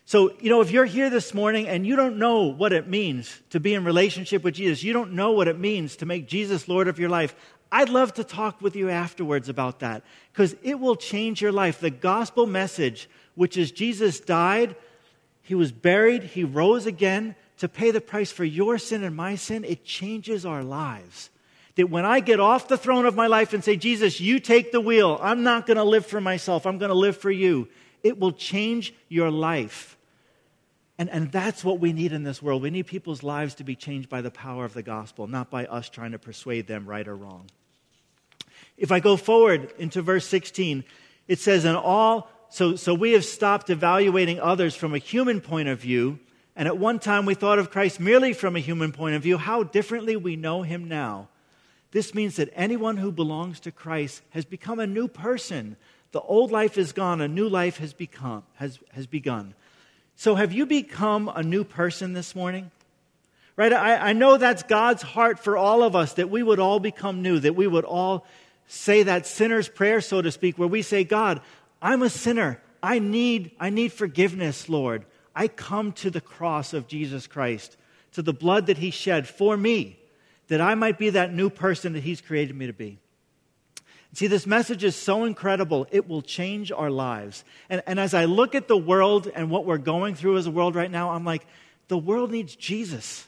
So, 0.07 0.33
you 0.39 0.51
know, 0.51 0.61
if 0.61 0.69
you're 0.69 0.85
here 0.85 1.09
this 1.09 1.33
morning 1.33 1.67
and 1.67 1.85
you 1.85 1.95
don't 1.95 2.17
know 2.17 2.43
what 2.43 2.73
it 2.73 2.87
means 2.87 3.41
to 3.49 3.59
be 3.59 3.73
in 3.73 3.83
relationship 3.83 4.43
with 4.43 4.53
Jesus, 4.53 4.83
you 4.83 4.93
don't 4.93 5.13
know 5.13 5.31
what 5.31 5.47
it 5.47 5.59
means 5.59 5.95
to 5.97 6.05
make 6.05 6.27
Jesus 6.27 6.67
Lord 6.67 6.87
of 6.87 6.99
your 6.99 7.09
life, 7.09 7.35
I'd 7.71 7.89
love 7.89 8.13
to 8.13 8.23
talk 8.23 8.61
with 8.61 8.75
you 8.75 8.89
afterwards 8.89 9.49
about 9.49 9.79
that 9.79 10.03
because 10.31 10.55
it 10.61 10.79
will 10.79 10.95
change 10.95 11.41
your 11.41 11.51
life. 11.51 11.79
The 11.79 11.89
gospel 11.89 12.45
message, 12.45 13.09
which 13.33 13.57
is 13.57 13.71
Jesus 13.71 14.19
died, 14.19 14.75
he 15.41 15.55
was 15.55 15.71
buried, 15.71 16.23
he 16.23 16.43
rose 16.43 16.85
again 16.85 17.35
to 17.57 17.67
pay 17.67 17.89
the 17.89 18.01
price 18.01 18.31
for 18.31 18.43
your 18.43 18.77
sin 18.77 19.03
and 19.03 19.15
my 19.15 19.35
sin, 19.35 19.63
it 19.63 19.85
changes 19.85 20.45
our 20.45 20.63
lives. 20.63 21.31
That 21.77 21.89
when 21.89 22.05
I 22.05 22.19
get 22.19 22.39
off 22.39 22.67
the 22.67 22.77
throne 22.77 23.05
of 23.05 23.15
my 23.15 23.27
life 23.27 23.53
and 23.53 23.63
say, 23.63 23.75
Jesus, 23.75 24.21
you 24.21 24.39
take 24.39 24.71
the 24.71 24.79
wheel, 24.79 25.17
I'm 25.21 25.43
not 25.43 25.65
going 25.65 25.77
to 25.77 25.83
live 25.83 26.05
for 26.05 26.21
myself, 26.21 26.65
I'm 26.65 26.77
going 26.77 26.89
to 26.89 26.95
live 26.95 27.17
for 27.17 27.31
you, 27.31 27.67
it 28.05 28.19
will 28.19 28.31
change 28.31 28.93
your 29.09 29.31
life. 29.31 29.97
And, 30.99 31.09
and 31.09 31.31
that's 31.31 31.65
what 31.65 31.79
we 31.79 31.91
need 31.91 32.13
in 32.13 32.23
this 32.23 32.39
world. 32.39 32.61
We 32.61 32.69
need 32.69 32.85
people's 32.85 33.23
lives 33.23 33.55
to 33.55 33.63
be 33.63 33.75
changed 33.75 34.09
by 34.09 34.21
the 34.21 34.29
power 34.29 34.63
of 34.63 34.75
the 34.75 34.83
gospel, 34.83 35.25
not 35.25 35.49
by 35.49 35.65
us 35.65 35.89
trying 35.89 36.11
to 36.11 36.19
persuade 36.19 36.67
them 36.67 36.85
right 36.85 37.07
or 37.07 37.15
wrong. 37.15 37.47
If 38.77 38.91
I 38.91 38.99
go 38.99 39.17
forward 39.17 39.73
into 39.79 40.03
verse 40.03 40.27
16, 40.27 40.83
it 41.27 41.39
says, 41.39 41.65
In 41.65 41.75
all, 41.75 42.29
so, 42.49 42.75
so 42.75 42.93
we 42.93 43.13
have 43.13 43.25
stopped 43.25 43.71
evaluating 43.71 44.39
others 44.39 44.75
from 44.75 44.93
a 44.93 44.99
human 44.99 45.41
point 45.41 45.67
of 45.67 45.81
view. 45.81 46.19
And 46.55 46.67
at 46.67 46.77
one 46.77 46.99
time 46.99 47.25
we 47.25 47.33
thought 47.33 47.57
of 47.57 47.71
Christ 47.71 47.99
merely 47.99 48.33
from 48.33 48.55
a 48.55 48.59
human 48.59 48.91
point 48.91 49.15
of 49.15 49.23
view. 49.23 49.39
How 49.39 49.63
differently 49.63 50.15
we 50.15 50.35
know 50.35 50.61
him 50.61 50.87
now. 50.87 51.27
This 51.95 52.13
means 52.13 52.35
that 52.35 52.49
anyone 52.53 52.97
who 52.97 53.09
belongs 53.09 53.61
to 53.61 53.71
Christ 53.71 54.21
has 54.31 54.43
become 54.43 54.79
a 54.79 54.85
new 54.85 55.07
person. 55.07 55.77
The 56.11 56.19
old 56.19 56.51
life 56.51 56.77
is 56.77 56.91
gone, 56.91 57.21
a 57.21 57.27
new 57.29 57.47
life 57.47 57.77
has, 57.77 57.93
become, 57.93 58.43
has, 58.55 58.79
has 58.91 59.07
begun. 59.07 59.53
So, 60.17 60.35
have 60.35 60.51
you 60.51 60.65
become 60.65 61.31
a 61.33 61.41
new 61.41 61.63
person 61.63 62.11
this 62.11 62.35
morning? 62.35 62.69
Right? 63.55 63.71
I, 63.71 64.09
I 64.09 64.11
know 64.11 64.35
that's 64.35 64.63
God's 64.63 65.03
heart 65.03 65.39
for 65.39 65.55
all 65.55 65.83
of 65.83 65.95
us, 65.95 66.15
that 66.15 66.29
we 66.29 66.43
would 66.43 66.59
all 66.59 66.81
become 66.81 67.21
new, 67.21 67.39
that 67.39 67.55
we 67.55 67.65
would 67.65 67.85
all 67.85 68.27
say 68.67 69.03
that 69.03 69.25
sinner's 69.25 69.69
prayer, 69.69 70.01
so 70.01 70.21
to 70.21 70.33
speak, 70.33 70.57
where 70.57 70.67
we 70.67 70.81
say, 70.81 71.05
God, 71.05 71.39
I'm 71.81 72.01
a 72.01 72.09
sinner. 72.09 72.59
I 72.83 72.99
need, 72.99 73.51
I 73.57 73.69
need 73.69 73.93
forgiveness, 73.93 74.67
Lord. 74.67 75.05
I 75.33 75.47
come 75.47 75.93
to 75.93 76.09
the 76.09 76.19
cross 76.19 76.73
of 76.73 76.89
Jesus 76.89 77.25
Christ, 77.25 77.77
to 78.11 78.21
the 78.21 78.33
blood 78.33 78.65
that 78.65 78.79
he 78.79 78.91
shed 78.91 79.29
for 79.29 79.55
me 79.55 79.97
that 80.47 80.61
I 80.61 80.75
might 80.75 80.97
be 80.97 81.11
that 81.11 81.33
new 81.33 81.49
person 81.49 81.93
that 81.93 82.03
He's 82.03 82.21
created 82.21 82.55
me 82.55 82.67
to 82.67 82.73
be. 82.73 82.99
See, 84.13 84.27
this 84.27 84.47
message 84.47 84.85
is 84.85 84.95
so 84.95 85.25
incredible, 85.25 85.87
it 85.91 86.07
will 86.07 86.21
change 86.21 86.71
our 86.71 86.89
lives. 86.89 87.43
And, 87.69 87.83
and 87.85 87.99
as 87.99 88.13
I 88.13 88.25
look 88.25 88.55
at 88.55 88.69
the 88.69 88.77
world 88.77 89.29
and 89.35 89.49
what 89.49 89.65
we're 89.65 89.77
going 89.77 90.15
through 90.15 90.37
as 90.37 90.47
a 90.47 90.51
world 90.51 90.73
right 90.73 90.89
now, 90.89 91.11
I'm 91.11 91.25
like, 91.25 91.45
the 91.89 91.97
world 91.97 92.31
needs 92.31 92.55
Jesus. 92.55 93.27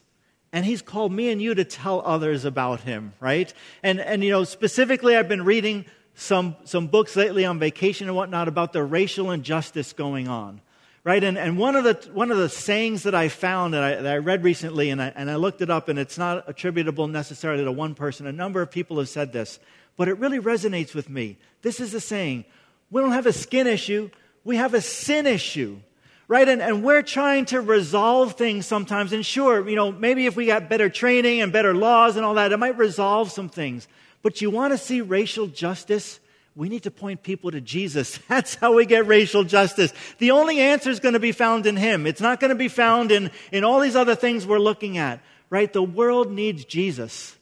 And 0.54 0.66
he's 0.66 0.82
called 0.82 1.12
me 1.12 1.30
and 1.30 1.42
you 1.42 1.54
to 1.56 1.66
tell 1.66 2.02
others 2.06 2.46
about 2.46 2.80
him, 2.80 3.12
right? 3.20 3.54
And, 3.84 4.00
and 4.00 4.24
you 4.24 4.32
know, 4.32 4.46
specifically, 4.46 5.18
I've 5.18 5.28
been 5.28 5.44
reading 5.44 5.86
some, 6.16 6.56
some 6.64 6.88
books 6.88 7.18
lately 7.18 7.44
on 7.44 7.60
vacation 7.60 8.08
and 8.08 8.16
whatnot 8.16 8.48
about 8.48 8.72
the 8.72 8.82
racial 8.82 9.32
injustice 9.32 9.92
going 9.92 10.30
on 10.30 10.62
right? 11.08 11.24
And, 11.24 11.38
and 11.38 11.58
one, 11.58 11.78
of 11.78 11.86
the, 11.86 11.94
one 12.12 12.32
of 12.32 12.38
the 12.38 12.50
sayings 12.50 13.04
that 13.04 13.16
I 13.16 13.30
found 13.30 13.74
that 13.74 13.82
I, 13.82 13.96
that 13.96 14.14
I 14.14 14.18
read 14.18 14.44
recently, 14.44 14.90
and 14.90 15.02
I, 15.02 15.14
and 15.16 15.32
I 15.32 15.38
looked 15.38 15.62
it 15.62 15.70
up, 15.70 15.88
and 15.88 15.98
it's 15.98 16.18
not 16.18 16.44
attributable 16.50 17.08
necessarily 17.08 17.64
to 17.64 17.72
one 17.72 17.96
person. 17.96 18.28
A 18.28 18.34
number 18.34 18.62
of 18.62 18.70
people 18.70 18.98
have 18.98 19.08
said 19.08 19.32
this, 19.32 19.58
but 19.96 20.10
it 20.10 20.20
really 20.20 20.42
resonates 20.42 20.94
with 20.94 21.10
me. 21.10 21.38
This 21.62 21.80
is 21.80 21.94
the 21.94 22.02
saying 22.02 22.44
we 22.92 23.00
don't 23.02 23.14
have 23.14 23.26
a 23.26 23.32
skin 23.32 23.68
issue, 23.68 24.10
we 24.44 24.58
have 24.58 24.74
a 24.74 24.82
sin 24.82 25.26
issue. 25.26 25.80
Right? 26.28 26.50
And, 26.50 26.62
and 26.62 26.84
we're 26.84 27.04
trying 27.04 27.46
to 27.46 27.62
resolve 27.62 28.34
things 28.34 28.66
sometimes. 28.66 29.14
And 29.14 29.26
sure, 29.26 29.66
you 29.70 29.78
know, 29.78 29.94
maybe 29.94 30.26
if 30.26 30.36
we 30.36 30.46
got 30.46 30.68
better 30.68 30.90
training 30.90 31.40
and 31.40 31.54
better 31.54 31.74
laws 31.74 32.18
and 32.18 32.26
all 32.26 32.34
that, 32.34 32.52
it 32.52 32.58
might 32.58 32.78
resolve 32.78 33.32
some 33.32 33.48
things. 33.48 33.88
But 34.22 34.42
you 34.42 34.50
want 34.50 34.74
to 34.74 34.78
see 34.78 35.00
racial 35.00 35.48
justice? 35.48 36.20
We 36.58 36.70
need 36.70 36.84
to 36.84 36.92
point 36.92 37.22
people 37.22 37.52
to 37.52 37.62
Jesus. 37.62 38.18
That's 38.28 38.56
how 38.56 38.74
we 38.74 38.88
get 38.88 39.06
racial 39.06 39.44
justice. 39.44 39.94
The 40.18 40.32
only 40.32 40.60
answer 40.60 40.90
is 40.90 41.00
going 41.00 41.14
to 41.14 41.20
be 41.20 41.32
found 41.32 41.68
in 41.68 41.78
Him. 41.78 42.08
It's 42.08 42.20
not 42.20 42.40
going 42.40 42.50
to 42.50 42.56
be 42.56 42.68
found 42.68 43.12
in, 43.12 43.30
in 43.52 43.64
all 43.64 43.80
these 43.80 43.96
other 43.96 44.16
things 44.16 44.46
we're 44.46 44.58
looking 44.58 44.98
at, 44.98 45.22
right? 45.52 45.72
The 45.72 45.84
world 45.84 46.32
needs 46.32 46.66
Jesus. 46.66 47.38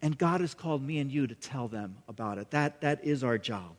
And 0.00 0.16
God 0.16 0.40
has 0.40 0.54
called 0.54 0.82
me 0.82 0.98
and 0.98 1.12
you 1.12 1.26
to 1.26 1.34
tell 1.34 1.68
them 1.68 1.98
about 2.08 2.38
it. 2.38 2.50
That, 2.52 2.80
that 2.80 3.04
is 3.04 3.22
our 3.22 3.36
job. 3.36 3.76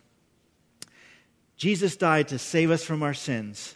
Jesus 1.57 1.95
died 1.95 2.27
to 2.27 2.37
save 2.37 2.69
us 2.69 2.83
from 2.83 3.01
our 3.01 3.15
sins. 3.15 3.75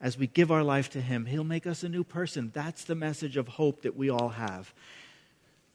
As 0.00 0.16
we 0.16 0.28
give 0.28 0.52
our 0.52 0.62
life 0.62 0.90
to 0.90 1.00
Him, 1.00 1.26
He'll 1.26 1.42
make 1.42 1.66
us 1.66 1.82
a 1.82 1.88
new 1.88 2.04
person. 2.04 2.52
That's 2.54 2.84
the 2.84 2.94
message 2.94 3.36
of 3.36 3.48
hope 3.48 3.82
that 3.82 3.96
we 3.96 4.08
all 4.08 4.30
have. 4.30 4.72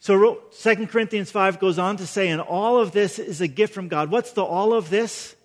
So 0.06 0.44
2 0.62 0.86
Corinthians 0.86 1.32
5 1.32 1.58
goes 1.58 1.80
on 1.80 1.98
to 1.98 2.06
say, 2.06 2.28
and 2.30 2.40
all 2.40 2.78
of 2.80 2.92
this 2.92 3.18
is 3.18 3.42
a 3.42 3.48
gift 3.48 3.74
from 3.74 3.88
God. 3.88 4.12
What's 4.12 4.34
the 4.34 4.44
all 4.44 4.72
of 4.72 4.92
this? 4.92 5.36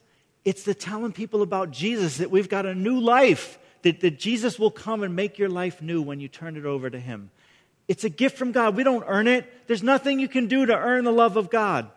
It's 0.45 0.64
the 0.64 0.75
telling 0.75 1.12
people 1.12 1.40
about 1.40 1.71
Jesus, 1.71 2.19
that 2.19 2.31
we've 2.31 2.50
got 2.50 2.67
a 2.67 2.75
new 2.75 3.00
life, 3.00 3.59
that, 3.81 4.00
that 4.00 4.19
Jesus 4.19 4.59
will 4.59 4.71
come 4.71 5.02
and 5.02 5.17
make 5.17 5.38
your 5.38 5.49
life 5.49 5.81
new 5.81 6.02
when 6.02 6.21
you 6.21 6.29
turn 6.29 6.59
it 6.59 6.67
over 6.67 6.90
to 6.90 7.00
Him. 7.00 7.31
It's 7.88 8.05
a 8.05 8.11
gift 8.11 8.37
from 8.37 8.52
God. 8.52 8.76
We 8.76 8.85
don't 8.85 9.02
earn 9.07 9.29
it. 9.29 9.50
There's 9.67 9.83
nothing 9.83 10.21
you 10.21 10.29
can 10.29 10.47
do 10.47 10.67
to 10.67 10.76
earn 10.76 11.05
the 11.05 11.11
love 11.11 11.38
of 11.38 11.49
God. 11.49 11.90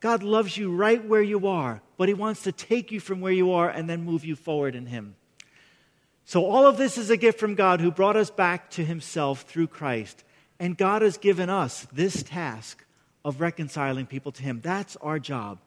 God 0.00 0.24
loves 0.24 0.56
you 0.56 0.74
right 0.74 1.04
where 1.04 1.22
you 1.22 1.46
are, 1.46 1.82
but 1.98 2.08
He 2.08 2.14
wants 2.14 2.42
to 2.42 2.50
take 2.50 2.90
you 2.90 2.98
from 2.98 3.20
where 3.20 3.32
you 3.32 3.52
are 3.52 3.70
and 3.70 3.88
then 3.88 4.02
move 4.02 4.24
you 4.24 4.34
forward 4.34 4.74
in 4.74 4.86
Him. 4.86 5.14
So, 6.24 6.44
all 6.44 6.66
of 6.66 6.78
this 6.78 6.98
is 6.98 7.10
a 7.10 7.16
gift 7.16 7.38
from 7.38 7.54
God 7.54 7.80
who 7.80 7.92
brought 7.92 8.16
us 8.16 8.28
back 8.28 8.70
to 8.70 8.84
Himself 8.84 9.42
through 9.42 9.68
Christ. 9.68 10.24
And 10.60 10.76
God 10.76 11.02
has 11.02 11.16
given 11.16 11.50
us 11.50 11.86
this 11.92 12.22
task 12.22 12.84
of 13.24 13.40
reconciling 13.40 14.06
people 14.06 14.32
to 14.32 14.42
Him. 14.42 14.60
That's 14.62 14.96
our 14.96 15.18
job, 15.18 15.58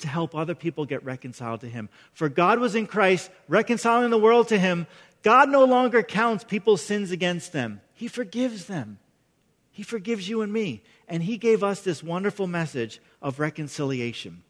to 0.00 0.08
help 0.08 0.34
other 0.34 0.54
people 0.54 0.84
get 0.84 1.04
reconciled 1.04 1.60
to 1.60 1.68
Him. 1.68 1.88
For 2.12 2.28
God 2.28 2.58
was 2.58 2.74
in 2.74 2.86
Christ, 2.86 3.30
reconciling 3.48 4.10
the 4.10 4.18
world 4.18 4.48
to 4.48 4.58
Him. 4.58 4.86
God 5.22 5.48
no 5.48 5.64
longer 5.64 6.02
counts 6.02 6.44
people's 6.44 6.82
sins 6.82 7.10
against 7.10 7.52
them, 7.52 7.80
He 7.94 8.08
forgives 8.08 8.66
them. 8.66 8.98
He 9.70 9.84
forgives 9.84 10.28
you 10.28 10.42
and 10.42 10.52
me. 10.52 10.82
And 11.06 11.22
He 11.22 11.38
gave 11.38 11.62
us 11.62 11.82
this 11.82 12.02
wonderful 12.02 12.48
message 12.48 13.00
of 13.22 13.38
reconciliation. 13.38 14.42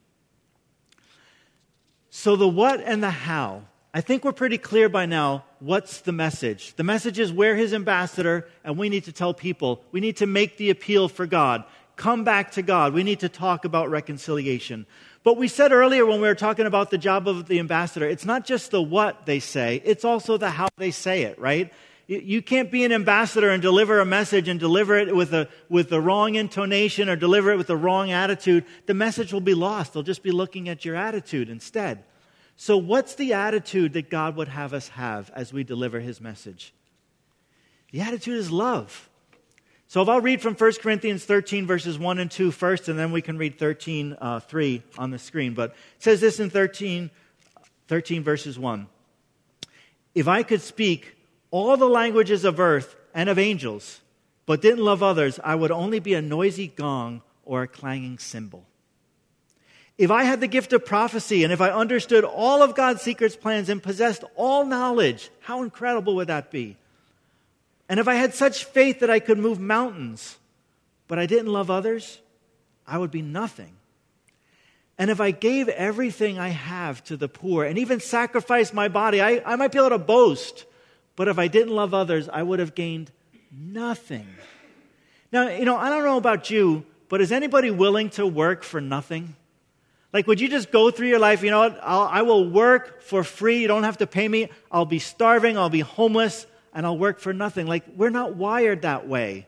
So, 2.09 2.35
the 2.35 2.49
what 2.49 2.81
and 2.81 3.03
the 3.03 3.11
how 3.11 3.65
I 3.93 4.01
think 4.01 4.25
we're 4.25 4.33
pretty 4.33 4.59
clear 4.59 4.89
by 4.89 5.07
now 5.07 5.45
what's 5.61 6.01
the 6.01 6.13
message. 6.13 6.75
The 6.75 6.85
message 6.85 7.19
is 7.19 7.33
we're 7.33 7.57
his 7.57 7.75
ambassador, 7.75 8.49
and 8.65 8.79
we 8.79 8.89
need 8.89 9.05
to 9.05 9.13
tell 9.13 9.35
people, 9.35 9.83
we 9.93 10.01
need 10.01 10.17
to 10.19 10.27
make 10.27 10.57
the 10.57 10.71
appeal 10.71 11.09
for 11.09 11.27
God. 11.27 11.65
Come 11.97 12.25
back 12.25 12.53
to 12.53 12.63
God. 12.63 12.93
We 12.95 13.03
need 13.03 13.21
to 13.21 13.29
talk 13.29 13.65
about 13.65 13.91
reconciliation. 13.91 14.87
But 15.25 15.37
we 15.37 15.49
said 15.49 15.73
earlier 15.73 16.07
when 16.07 16.21
we 16.21 16.29
were 16.29 16.35
talking 16.35 16.67
about 16.67 16.91
the 16.91 16.99
job 16.99 17.27
of 17.27 17.49
the 17.49 17.59
ambassador, 17.59 18.09
it's 18.09 18.25
not 18.25 18.45
just 18.45 18.71
the 18.71 18.81
what 18.81 19.27
they 19.27 19.41
say, 19.41 19.83
it's 19.85 20.05
also 20.05 20.37
the 20.37 20.51
how 20.51 20.69
they 20.77 20.93
say 20.93 21.23
it, 21.23 21.39
right? 21.39 21.73
You 22.07 22.41
can't 22.41 22.71
be 22.71 22.85
an 22.85 22.93
ambassador 22.93 23.51
and 23.51 23.61
deliver 23.61 24.01
a 24.01 24.07
message 24.07 24.49
and 24.49 24.59
deliver 24.59 24.97
it 24.97 25.15
with, 25.15 25.35
a, 25.35 25.47
with 25.69 25.91
the 25.91 26.01
wrong 26.01 26.37
intonation 26.37 27.11
or 27.11 27.17
deliver 27.17 27.53
it 27.53 27.59
with 27.59 27.67
the 27.67 27.77
wrong 27.77 28.11
attitude. 28.11 28.65
The 28.87 28.95
message 28.95 29.31
will 29.31 29.43
be 29.43 29.53
lost. 29.53 29.93
They'll 29.93 30.03
just 30.03 30.23
be 30.23 30.31
looking 30.31 30.71
at 30.71 30.87
your 30.87 30.97
attitude 30.97 31.51
instead. 31.51 32.05
So, 32.61 32.77
what's 32.77 33.15
the 33.15 33.35
attitude 33.35 33.93
that 33.93 34.11
God 34.11 34.35
would 34.35 34.49
have 34.49 34.75
us 34.75 34.89
have 34.89 35.31
as 35.33 35.53
we 35.53 35.63
deliver 35.63 36.01
his 36.01 36.21
message? 36.21 36.75
The 37.93 38.01
attitude 38.01 38.37
is 38.37 38.51
love. 38.51 39.09
So, 39.87 40.03
if 40.03 40.09
I'll 40.09 40.21
read 40.21 40.43
from 40.43 40.57
1 40.57 40.73
Corinthians 40.83 41.25
13, 41.25 41.69
verses 41.69 42.01
1 42.01 42.19
and 42.19 42.29
2 42.29 42.51
first, 42.51 42.89
and 42.89 42.99
then 42.99 43.13
we 43.13 43.23
can 43.23 43.39
read 43.39 43.61
13, 43.61 44.17
uh, 44.21 44.41
3 44.41 44.83
on 44.99 45.13
the 45.13 45.21
screen. 45.21 45.55
But 45.55 45.71
it 45.71 46.03
says 46.03 46.21
this 46.21 46.41
in 46.41 46.51
13, 46.51 47.11
13, 47.87 48.25
verses 48.25 48.59
1. 48.59 48.89
If 50.17 50.27
I 50.27 50.43
could 50.43 50.61
speak 50.61 51.17
all 51.53 51.77
the 51.77 51.89
languages 51.89 52.45
of 52.45 52.59
earth 52.59 52.97
and 53.15 53.29
of 53.29 53.39
angels, 53.39 54.01
but 54.47 54.63
didn't 54.63 54.85
love 54.85 55.01
others, 55.01 55.39
I 55.45 55.55
would 55.55 55.71
only 55.71 56.01
be 56.01 56.15
a 56.15 56.21
noisy 56.21 56.67
gong 56.67 57.23
or 57.45 57.63
a 57.63 57.69
clanging 57.69 58.19
cymbal. 58.19 58.68
If 59.99 60.13
I 60.13 60.23
had 60.23 60.41
the 60.41 60.47
gift 60.47 60.73
of 60.73 60.87
prophecy 60.87 61.43
and 61.43 61.53
if 61.53 61.61
I 61.61 61.71
understood 61.71 62.23
all 62.23 62.63
of 62.63 62.77
God's 62.77 63.03
secrets, 63.03 63.35
plans, 63.35 63.69
and 63.69 63.83
possessed 63.83 64.23
all 64.37 64.65
knowledge, 64.65 65.29
how 65.41 65.65
incredible 65.65 66.15
would 66.17 66.29
that 66.29 66.53
be? 66.53 66.77
And 67.89 67.99
if 67.99 68.07
I 68.07 68.15
had 68.15 68.33
such 68.33 68.65
faith 68.65 69.01
that 69.01 69.11
I 69.11 69.19
could 69.19 69.39
move 69.39 69.59
mountains, 69.59 70.39
but 71.09 71.19
I 71.19 71.27
didn't 71.27 71.53
love 71.53 71.69
others, 71.69 72.21
I 72.87 72.97
would 72.97 73.11
be 73.11 73.23
nothing. 73.23 73.73
And 74.99 75.11
if 75.11 75.21
I 75.21 75.33
gave 75.33 75.69
everything 75.69 76.39
I 76.39 76.49
have 76.49 77.03
to 77.05 77.17
the 77.17 77.29
poor 77.29 77.65
and 77.65 77.79
even 77.79 77.99
sacrificed 77.99 78.75
my 78.75 78.89
body, 78.89 79.21
I, 79.21 79.43
I 79.45 79.57
might 79.57 79.73
be 79.73 79.79
able 79.79 79.91
to 79.91 79.99
boast. 79.99 80.65
But 81.17 81.29
if 81.29 81.39
I 81.39 81.49
didn't 81.49 81.75
love 81.75 81.95
others, 81.95 82.29
I 82.29 82.43
would 82.43 82.61
have 82.61 82.75
gained 82.75 83.11
nothing. 83.53 84.27
Now, 85.33 85.49
you 85.49 85.65
know, 85.65 85.77
I 85.77 85.89
don't 85.89 86.05
know 86.05 86.17
about 86.17 86.51
you, 86.51 86.85
but 87.09 87.21
is 87.21 87.33
anybody 87.33 87.71
willing 87.71 88.11
to 88.11 88.27
work 88.27 88.63
for 88.63 88.81
nothing? 88.81 89.35
Like, 90.13 90.27
would 90.27 90.41
you 90.41 90.49
just 90.49 90.71
go 90.71 90.91
through 90.91 91.09
your 91.09 91.19
life? 91.19 91.43
You 91.43 91.51
know 91.51 91.61
what? 91.61 91.79
I'll, 91.83 92.03
I 92.03 92.23
will 92.23 92.49
work 92.49 93.03
for 93.03 93.23
free. 93.23 93.61
You 93.61 93.69
don't 93.69 93.85
have 93.85 93.99
to 93.99 94.07
pay 94.07 94.27
me. 94.27 94.49
I'll 94.73 94.87
be 94.87 94.99
starving. 94.99 95.59
I'll 95.59 95.71
be 95.71 95.81
homeless. 95.81 96.47
And 96.73 96.87
I'll 96.87 96.99
work 96.99 97.19
for 97.21 97.33
nothing. 97.33 97.67
Like, 97.67 97.85
we're 97.97 98.11
not 98.11 98.37
wired 98.37 98.83
that 98.83 99.07
way. 99.07 99.47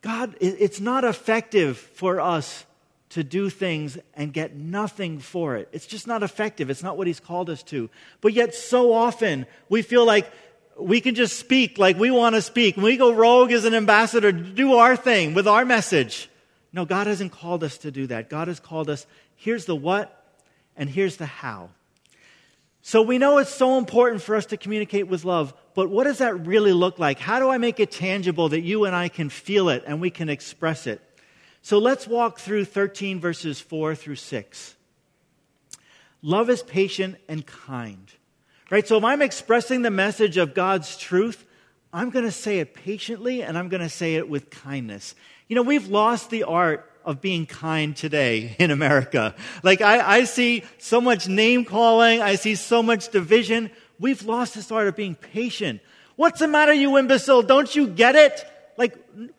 God, 0.00 0.34
it's 0.40 0.80
not 0.80 1.04
effective 1.04 1.78
for 1.78 2.20
us 2.20 2.64
to 3.10 3.22
do 3.22 3.50
things 3.50 3.98
and 4.14 4.32
get 4.32 4.56
nothing 4.56 5.20
for 5.20 5.56
it. 5.56 5.68
It's 5.70 5.86
just 5.86 6.06
not 6.06 6.22
effective. 6.22 6.70
It's 6.70 6.82
not 6.82 6.96
what 6.96 7.06
He's 7.06 7.20
called 7.20 7.50
us 7.50 7.62
to. 7.64 7.88
But 8.20 8.32
yet, 8.32 8.54
so 8.54 8.92
often, 8.92 9.46
we 9.68 9.82
feel 9.82 10.04
like 10.04 10.32
we 10.76 11.00
can 11.00 11.14
just 11.14 11.38
speak 11.38 11.78
like 11.78 11.98
we 11.98 12.10
want 12.10 12.34
to 12.34 12.42
speak. 12.42 12.76
we 12.76 12.96
go 12.96 13.12
rogue 13.12 13.52
as 13.52 13.64
an 13.64 13.74
ambassador 13.74 14.32
to 14.32 14.38
do 14.38 14.74
our 14.74 14.96
thing 14.96 15.34
with 15.34 15.46
our 15.46 15.64
message. 15.64 16.30
No, 16.72 16.84
God 16.84 17.06
hasn't 17.06 17.32
called 17.32 17.62
us 17.62 17.78
to 17.78 17.90
do 17.90 18.06
that. 18.06 18.30
God 18.30 18.48
has 18.48 18.58
called 18.58 18.88
us, 18.88 19.06
here's 19.36 19.66
the 19.66 19.76
what 19.76 20.24
and 20.76 20.88
here's 20.88 21.16
the 21.16 21.26
how. 21.26 21.70
So 22.80 23.02
we 23.02 23.18
know 23.18 23.38
it's 23.38 23.54
so 23.54 23.78
important 23.78 24.22
for 24.22 24.34
us 24.34 24.46
to 24.46 24.56
communicate 24.56 25.06
with 25.06 25.24
love, 25.24 25.54
but 25.74 25.88
what 25.88 26.04
does 26.04 26.18
that 26.18 26.46
really 26.46 26.72
look 26.72 26.98
like? 26.98 27.18
How 27.18 27.38
do 27.38 27.48
I 27.48 27.58
make 27.58 27.78
it 27.78 27.92
tangible 27.92 28.48
that 28.48 28.62
you 28.62 28.86
and 28.86 28.96
I 28.96 29.08
can 29.08 29.28
feel 29.28 29.68
it 29.68 29.84
and 29.86 30.00
we 30.00 30.10
can 30.10 30.28
express 30.28 30.86
it? 30.86 31.00
So 31.62 31.78
let's 31.78 32.08
walk 32.08 32.40
through 32.40 32.64
13 32.64 33.20
verses 33.20 33.60
4 33.60 33.94
through 33.94 34.16
6. 34.16 34.74
Love 36.22 36.50
is 36.50 36.62
patient 36.62 37.16
and 37.28 37.46
kind. 37.46 38.12
Right? 38.68 38.86
So 38.86 38.96
if 38.96 39.04
I'm 39.04 39.22
expressing 39.22 39.82
the 39.82 39.90
message 39.90 40.36
of 40.36 40.54
God's 40.54 40.96
truth, 40.96 41.44
I'm 41.92 42.10
going 42.10 42.24
to 42.24 42.32
say 42.32 42.58
it 42.58 42.74
patiently 42.74 43.42
and 43.42 43.56
I'm 43.56 43.68
going 43.68 43.82
to 43.82 43.88
say 43.88 44.16
it 44.16 44.28
with 44.28 44.50
kindness. 44.50 45.14
You 45.48 45.56
know, 45.56 45.62
we've 45.62 45.88
lost 45.88 46.30
the 46.30 46.44
art 46.44 46.88
of 47.04 47.20
being 47.20 47.46
kind 47.46 47.96
today 47.96 48.56
in 48.58 48.70
America. 48.70 49.34
Like, 49.62 49.80
I, 49.80 50.18
I 50.18 50.24
see 50.24 50.64
so 50.78 51.00
much 51.00 51.28
name 51.28 51.64
calling, 51.64 52.20
I 52.20 52.36
see 52.36 52.54
so 52.54 52.82
much 52.82 53.10
division. 53.10 53.70
We've 53.98 54.22
lost 54.24 54.54
this 54.54 54.70
art 54.70 54.88
of 54.88 54.96
being 54.96 55.14
patient. 55.14 55.80
What's 56.16 56.40
the 56.40 56.48
matter, 56.48 56.72
you 56.72 56.96
imbecile? 56.96 57.42
Don't 57.42 57.74
you 57.74 57.86
get 57.86 58.14
it? 58.14 58.44
Like, 58.76 58.96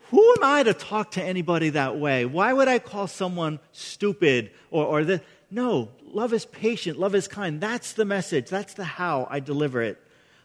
who 0.09 0.31
am 0.33 0.43
I 0.43 0.63
to 0.63 0.73
talk 0.73 1.11
to 1.11 1.23
anybody 1.23 1.69
that 1.69 1.97
way? 1.97 2.25
Why 2.25 2.53
would 2.53 2.67
I 2.67 2.79
call 2.79 3.07
someone 3.07 3.59
stupid 3.71 4.51
or, 4.69 4.85
or 4.85 5.03
the, 5.03 5.21
no, 5.49 5.89
love 6.05 6.33
is 6.33 6.45
patient, 6.45 6.99
love 6.99 7.15
is 7.15 7.27
kind. 7.27 7.59
That's 7.59 7.93
the 7.93 8.05
message, 8.05 8.49
that's 8.49 8.73
the 8.73 8.83
how 8.83 9.27
I 9.29 9.39
deliver 9.39 9.81
it. 9.81 9.99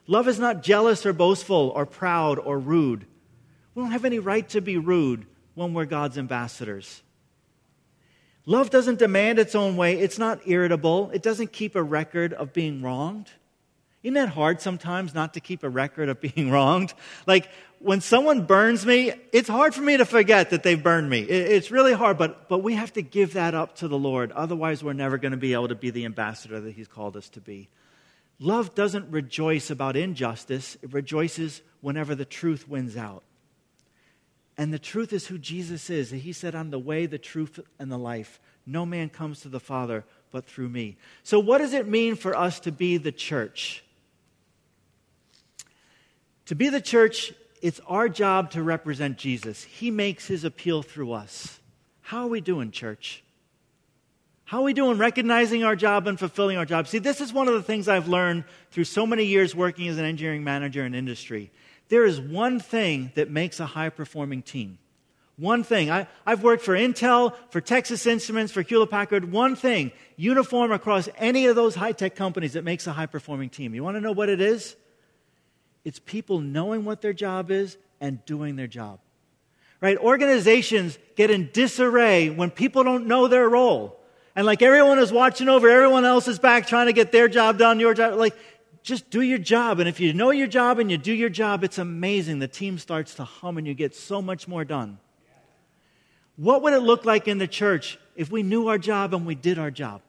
Love 0.07 0.27
is 0.27 0.39
not 0.39 0.63
jealous 0.63 1.05
or 1.05 1.13
boastful 1.13 1.71
or 1.75 1.85
proud 1.85 2.39
or 2.39 2.59
rude. 2.59 3.07
We 3.75 3.83
don't 3.83 3.93
have 3.93 4.07
any 4.07 4.19
right 4.19 4.49
to 4.51 4.61
be 4.61 4.79
rude 4.79 5.27
when 5.59 5.75
we're 5.75 5.85
God's 5.85 6.17
ambassadors. 6.17 7.03
Love 8.47 8.71
doesn't 8.71 8.99
demand 8.99 9.39
its 9.39 9.55
own 9.55 9.77
way. 9.77 9.99
It's 9.99 10.19
not 10.19 10.47
irritable. 10.47 11.11
It 11.13 11.23
doesn't 11.23 11.53
keep 11.53 11.75
a 11.75 11.83
record 11.83 12.33
of 12.33 12.53
being 12.53 12.81
wronged. 12.81 13.29
Isn't 14.03 14.15
that 14.15 14.29
hard 14.29 14.61
sometimes 14.61 15.15
not 15.15 15.35
to 15.35 15.41
keep 15.41 15.65
a 15.65 15.69
record 15.69 16.09
of 16.09 16.21
being 16.35 16.51
wronged? 16.51 16.95
Like 17.27 17.51
when 17.81 18.01
someone 18.01 18.47
burns 18.47 18.87
me, 18.87 19.13
it's 19.33 19.49
hard 19.49 19.75
for 19.75 19.83
me 19.83 19.97
to 19.97 20.07
forget 20.07 20.51
that 20.51 20.63
they've 20.63 20.83
burned 20.83 21.11
me. 21.11 21.21
It's 21.21 21.71
really 21.71 21.93
hard, 21.93 22.17
but, 22.19 22.49
but 22.49 22.63
we 22.63 22.75
have 22.75 22.93
to 22.95 23.03
give 23.03 23.35
that 23.35 23.55
up 23.55 23.77
to 23.77 23.89
the 23.89 23.99
Lord. 23.99 24.33
Otherwise, 24.33 24.83
we're 24.83 24.93
never 24.93 25.19
going 25.19 25.33
to 25.33 25.39
be 25.39 25.53
able 25.53 25.69
to 25.69 25.75
be 25.75 25.91
the 25.91 26.05
ambassador 26.05 26.61
that 26.61 26.73
He's 26.73 26.89
called 26.89 27.17
us 27.17 27.29
to 27.31 27.41
be. 27.41 27.69
Love 28.39 28.75
doesn't 28.77 29.11
rejoice 29.11 29.71
about 29.71 29.97
injustice, 29.97 30.77
it 30.81 30.93
rejoices 30.93 31.61
whenever 31.81 32.15
the 32.15 32.25
truth 32.25 32.69
wins 32.69 32.97
out. 32.97 33.25
And 34.59 34.75
the 34.75 34.79
truth 34.79 35.13
is 35.13 35.29
who 35.29 35.39
Jesus 35.39 35.89
is. 35.89 36.11
He 36.11 36.33
said, 36.33 36.57
I'm 36.57 36.71
the 36.71 36.81
way, 36.81 37.07
the 37.07 37.17
truth, 37.17 37.61
and 37.79 37.91
the 37.91 37.97
life. 37.97 38.41
No 38.67 38.85
man 38.85 39.09
comes 39.09 39.41
to 39.43 39.49
the 39.49 39.61
Father 39.61 40.05
but 40.33 40.45
through 40.45 40.69
me. 40.69 40.97
So, 41.23 41.39
what 41.39 41.59
does 41.59 41.73
it 41.73 41.87
mean 41.87 42.17
for 42.17 42.37
us 42.37 42.59
to 42.61 42.73
be 42.73 42.99
the 42.99 43.13
church? 43.13 43.85
To 46.47 46.57
be 46.57 46.69
the 46.69 46.81
church, 46.81 47.33
it's 47.63 47.81
our 47.87 48.09
job 48.09 48.51
to 48.53 48.63
represent 48.63 49.17
Jesus. 49.17 49.63
He 49.63 49.91
makes 49.91 50.27
his 50.27 50.45
appeal 50.45 50.83
through 50.83 51.13
us. 51.13 51.61
How 52.01 52.23
are 52.23 52.29
we 52.29 52.41
doing, 52.41 52.73
church? 52.73 53.23
How 54.45 54.61
are 54.61 54.65
we 54.65 54.73
doing 54.73 54.97
recognizing 54.97 55.63
our 55.63 55.77
job 55.77 56.07
and 56.07 56.19
fulfilling 56.19 56.57
our 56.57 56.65
job? 56.65 56.89
See, 56.89 56.99
this 56.99 57.21
is 57.21 57.35
one 57.35 57.49
of 57.49 57.55
the 57.55 57.63
things 57.63 57.87
I've 57.87 58.09
learned 58.09 58.45
through 58.71 58.85
so 58.85 59.07
many 59.07 59.25
years 59.25 59.55
working 59.55 59.89
as 59.89 59.99
an 59.99 60.07
engineering 60.07 60.43
manager 60.43 60.87
in 60.87 60.95
industry. 60.95 61.51
There 61.89 62.05
is 62.05 62.21
one 62.21 62.61
thing 62.61 63.13
that 63.15 63.31
makes 63.31 63.61
a 63.61 63.67
high 63.67 63.89
performing 63.89 64.43
team. 64.43 64.79
One 65.37 65.63
thing. 65.63 65.91
I, 65.91 66.09
have 66.27 66.43
worked 66.43 66.65
for 66.65 66.75
Intel, 66.75 67.35
for 67.51 67.61
Texas 67.61 68.07
Instruments, 68.07 68.53
for 68.53 68.63
Hewlett 68.63 68.91
Packard. 68.91 69.31
One 69.31 69.55
thing, 69.55 69.93
uniform 70.17 70.73
across 70.73 71.09
any 71.17 71.47
of 71.47 71.55
those 71.55 71.75
high 71.75 71.93
tech 71.93 72.17
companies 72.17 72.55
that 72.55 72.65
makes 72.65 72.87
a 72.87 72.93
high 72.93 73.07
performing 73.07 73.49
team. 73.49 73.75
You 73.75 73.85
want 73.85 73.97
to 73.97 74.01
know 74.01 74.13
what 74.13 74.29
it 74.29 74.41
is? 74.41 74.75
It's 75.85 76.01
people 76.01 76.41
knowing 76.41 76.85
what 76.85 77.01
their 77.01 77.13
job 77.13 77.51
is 77.51 77.79
and 78.01 78.25
doing 78.27 78.57
their 78.57 78.67
job. 78.67 78.99
Right? 79.81 79.97
Organizations 79.97 80.99
get 81.15 81.31
in 81.31 81.51
disarray 81.53 82.31
when 82.31 82.51
people 82.51 82.83
don't 82.83 83.07
know 83.07 83.29
their 83.29 83.49
role 83.49 83.99
and 84.39 84.47
like 84.47 84.63
everyone 84.63 85.01
is 85.01 85.11
watching 85.11 85.49
over 85.49 85.69
everyone 85.69 86.05
else's 86.05 86.39
back 86.39 86.69
trying 86.69 86.87
to 86.87 86.93
get 86.93 87.11
their 87.11 87.27
job 87.27 87.59
done, 87.59 87.81
your 87.81 87.93
job. 87.93 88.15
Like, 88.15 88.37
just 88.89 89.11
do 89.11 89.21
your 89.21 89.39
job. 89.39 89.79
And 89.79 89.89
if 89.89 90.01
you 90.01 90.13
know 90.13 90.31
your 90.31 90.47
job 90.47 90.79
and 90.79 90.91
you 90.91 90.99
do 90.99 91.13
your 91.13 91.29
job, 91.29 91.63
it's 91.63 91.79
amazing. 91.79 92.39
The 92.39 92.49
team 92.49 92.79
starts 92.79 93.15
to 93.17 93.25
hum 93.25 93.59
and 93.59 93.67
you 93.67 93.75
get 93.75 93.95
so 93.95 94.21
much 94.21 94.49
more 94.49 94.65
done. 94.65 94.99
What 96.37 96.63
would 96.63 96.73
it 96.73 96.81
look 96.81 97.05
like 97.05 97.29
in 97.29 97.39
the 97.39 97.49
church 97.49 97.99
if 98.17 98.31
we 98.31 98.43
knew 98.43 98.69
our 98.69 98.79
job 98.79 99.13
and 99.13 99.27
we 99.27 99.35
did 99.35 99.59
our 99.59 99.71
job? 99.71 100.01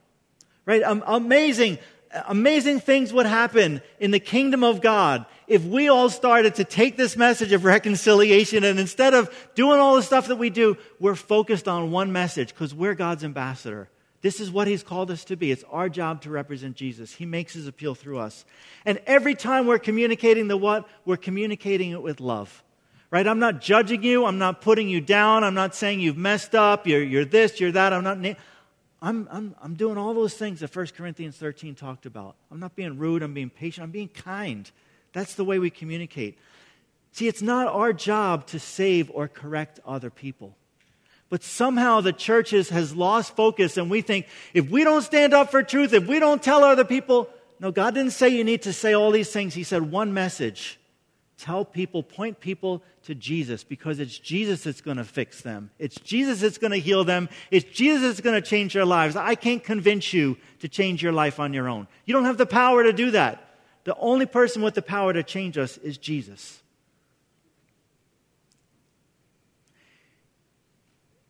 Right? 0.65 0.81
Um, 0.83 1.03
amazing, 1.05 1.79
amazing 2.27 2.79
things 2.79 3.12
would 3.12 3.25
happen 3.25 3.81
in 4.00 4.12
the 4.12 4.19
kingdom 4.19 4.63
of 4.63 4.81
God 4.81 5.25
if 5.48 5.65
we 5.65 5.89
all 5.89 6.09
started 6.09 6.55
to 6.55 6.63
take 6.63 6.95
this 6.95 7.17
message 7.17 7.51
of 7.51 7.65
reconciliation 7.65 8.63
and 8.63 8.79
instead 8.79 9.15
of 9.15 9.33
doing 9.55 9.79
all 9.79 9.95
the 9.95 10.03
stuff 10.03 10.27
that 10.27 10.38
we 10.38 10.51
do, 10.51 10.77
we're 11.00 11.15
focused 11.15 11.67
on 11.67 11.91
one 11.91 12.12
message 12.12 12.50
because 12.50 12.74
we're 12.74 12.93
God's 12.93 13.24
ambassador. 13.24 13.89
This 14.21 14.41
is 14.41 14.51
what 14.51 14.67
he's 14.67 14.83
called 14.83 15.11
us 15.11 15.23
to 15.25 15.38
be. 15.38 15.51
It's 15.51 15.63
our 15.71 15.88
job 15.88 16.21
to 16.23 16.29
represent 16.29 16.75
Jesus. 16.75 17.13
He 17.13 17.25
makes 17.25 17.53
his 17.53 17.67
appeal 17.67 17.95
through 17.95 18.19
us. 18.19 18.43
And 18.85 18.99
every 19.07 19.33
time 19.33 19.65
we're 19.65 19.79
communicating 19.79 20.47
the 20.47 20.57
what, 20.57 20.88
we're 21.05 21.17
communicating 21.17 21.91
it 21.91 22.01
with 22.01 22.19
love. 22.19 22.63
Right? 23.11 23.25
I'm 23.25 23.39
not 23.39 23.61
judging 23.61 24.03
you. 24.03 24.25
I'm 24.25 24.38
not 24.38 24.61
putting 24.61 24.88
you 24.89 25.01
down. 25.01 25.43
I'm 25.43 25.55
not 25.55 25.73
saying 25.73 25.99
you've 26.01 26.17
messed 26.17 26.53
up. 26.53 26.85
You're, 26.85 27.01
you're 27.01 27.25
this, 27.25 27.59
you're 27.59 27.71
that. 27.71 27.93
I'm 27.93 28.03
not. 28.03 28.19
Na- 28.19 28.35
I'm, 29.01 29.27
I'm, 29.31 29.55
I'm 29.61 29.75
doing 29.75 29.97
all 29.97 30.13
those 30.13 30.33
things 30.33 30.59
that 30.59 30.75
1 30.75 30.88
Corinthians 30.88 31.38
13 31.38 31.73
talked 31.73 32.05
about. 32.05 32.35
I'm 32.51 32.59
not 32.59 32.75
being 32.75 32.97
rude. 32.97 33.23
I'm 33.23 33.33
being 33.33 33.49
patient. 33.49 33.83
I'm 33.83 33.91
being 33.91 34.09
kind. 34.09 34.69
That's 35.13 35.35
the 35.35 35.45
way 35.45 35.57
we 35.57 35.69
communicate. 35.69 36.37
See, 37.13 37.27
it's 37.27 37.41
not 37.41 37.67
our 37.67 37.94
job 37.94 38.46
to 38.48 38.59
save 38.59 39.09
or 39.11 39.27
correct 39.27 39.79
other 39.85 40.09
people. 40.09 40.55
But 41.29 41.44
somehow 41.44 42.01
the 42.01 42.13
church 42.13 42.50
has 42.51 42.96
lost 42.96 43.35
focus, 43.35 43.77
and 43.77 43.89
we 43.89 44.01
think 44.01 44.25
if 44.53 44.70
we 44.70 44.83
don't 44.83 45.03
stand 45.03 45.33
up 45.33 45.51
for 45.51 45.61
truth, 45.61 45.94
if 45.94 46.07
we 46.07 46.20
don't 46.20 46.42
tell 46.42 46.63
other 46.63 46.85
people, 46.85 47.29
no, 47.59 47.72
God 47.72 47.94
didn't 47.94 48.13
say 48.13 48.29
you 48.29 48.44
need 48.44 48.63
to 48.63 48.74
say 48.74 48.94
all 48.94 49.11
these 49.11 49.31
things. 49.31 49.53
He 49.53 49.63
said 49.63 49.92
one 49.92 50.13
message 50.13 50.79
tell 51.37 51.63
people, 51.63 52.03
point 52.03 52.39
people 52.39 52.83
to 53.03 53.15
Jesus 53.15 53.63
because 53.63 54.00
it's 54.00 54.18
Jesus 54.18 54.63
that's 54.63 54.81
going 54.81 54.98
to 54.98 55.05
fix 55.05 55.42
them. 55.42 55.72
It's 55.79 55.96
Jesus 55.96 56.42
that's 56.42 56.57
going 56.57 56.72
to 56.72 56.79
heal 56.79 57.05
them. 57.05 57.29
It's 57.50 57.65
Jesus 57.65 58.01
that's 58.03 58.22
going 58.22 58.42
to 58.42 58.48
change 58.48 58.74
their 58.74 58.85
lives. 58.85 59.15
I 59.15 59.35
can't 59.35 59.63
convince 59.63 60.13
you 60.13 60.37
to 60.59 60.68
change 60.68 61.01
your 61.01 61.13
life 61.13 61.39
on 61.39 61.53
your 61.53 61.70
own. 61.70 61.87
You 62.05 62.13
don't 62.13 62.25
have 62.25 62.37
the 62.37 62.46
power 62.46 62.83
to 62.83 62.92
do 62.92 63.11
that. 63.11 63.42
The 63.85 63.96
only 63.96 64.25
person 64.25 64.61
with 64.61 64.75
the 64.75 64.81
power 64.81 65.13
to 65.13 65.24
change 65.24 65.57
us 65.57 65.77
is 65.77 65.98
Jesus. 65.98 66.61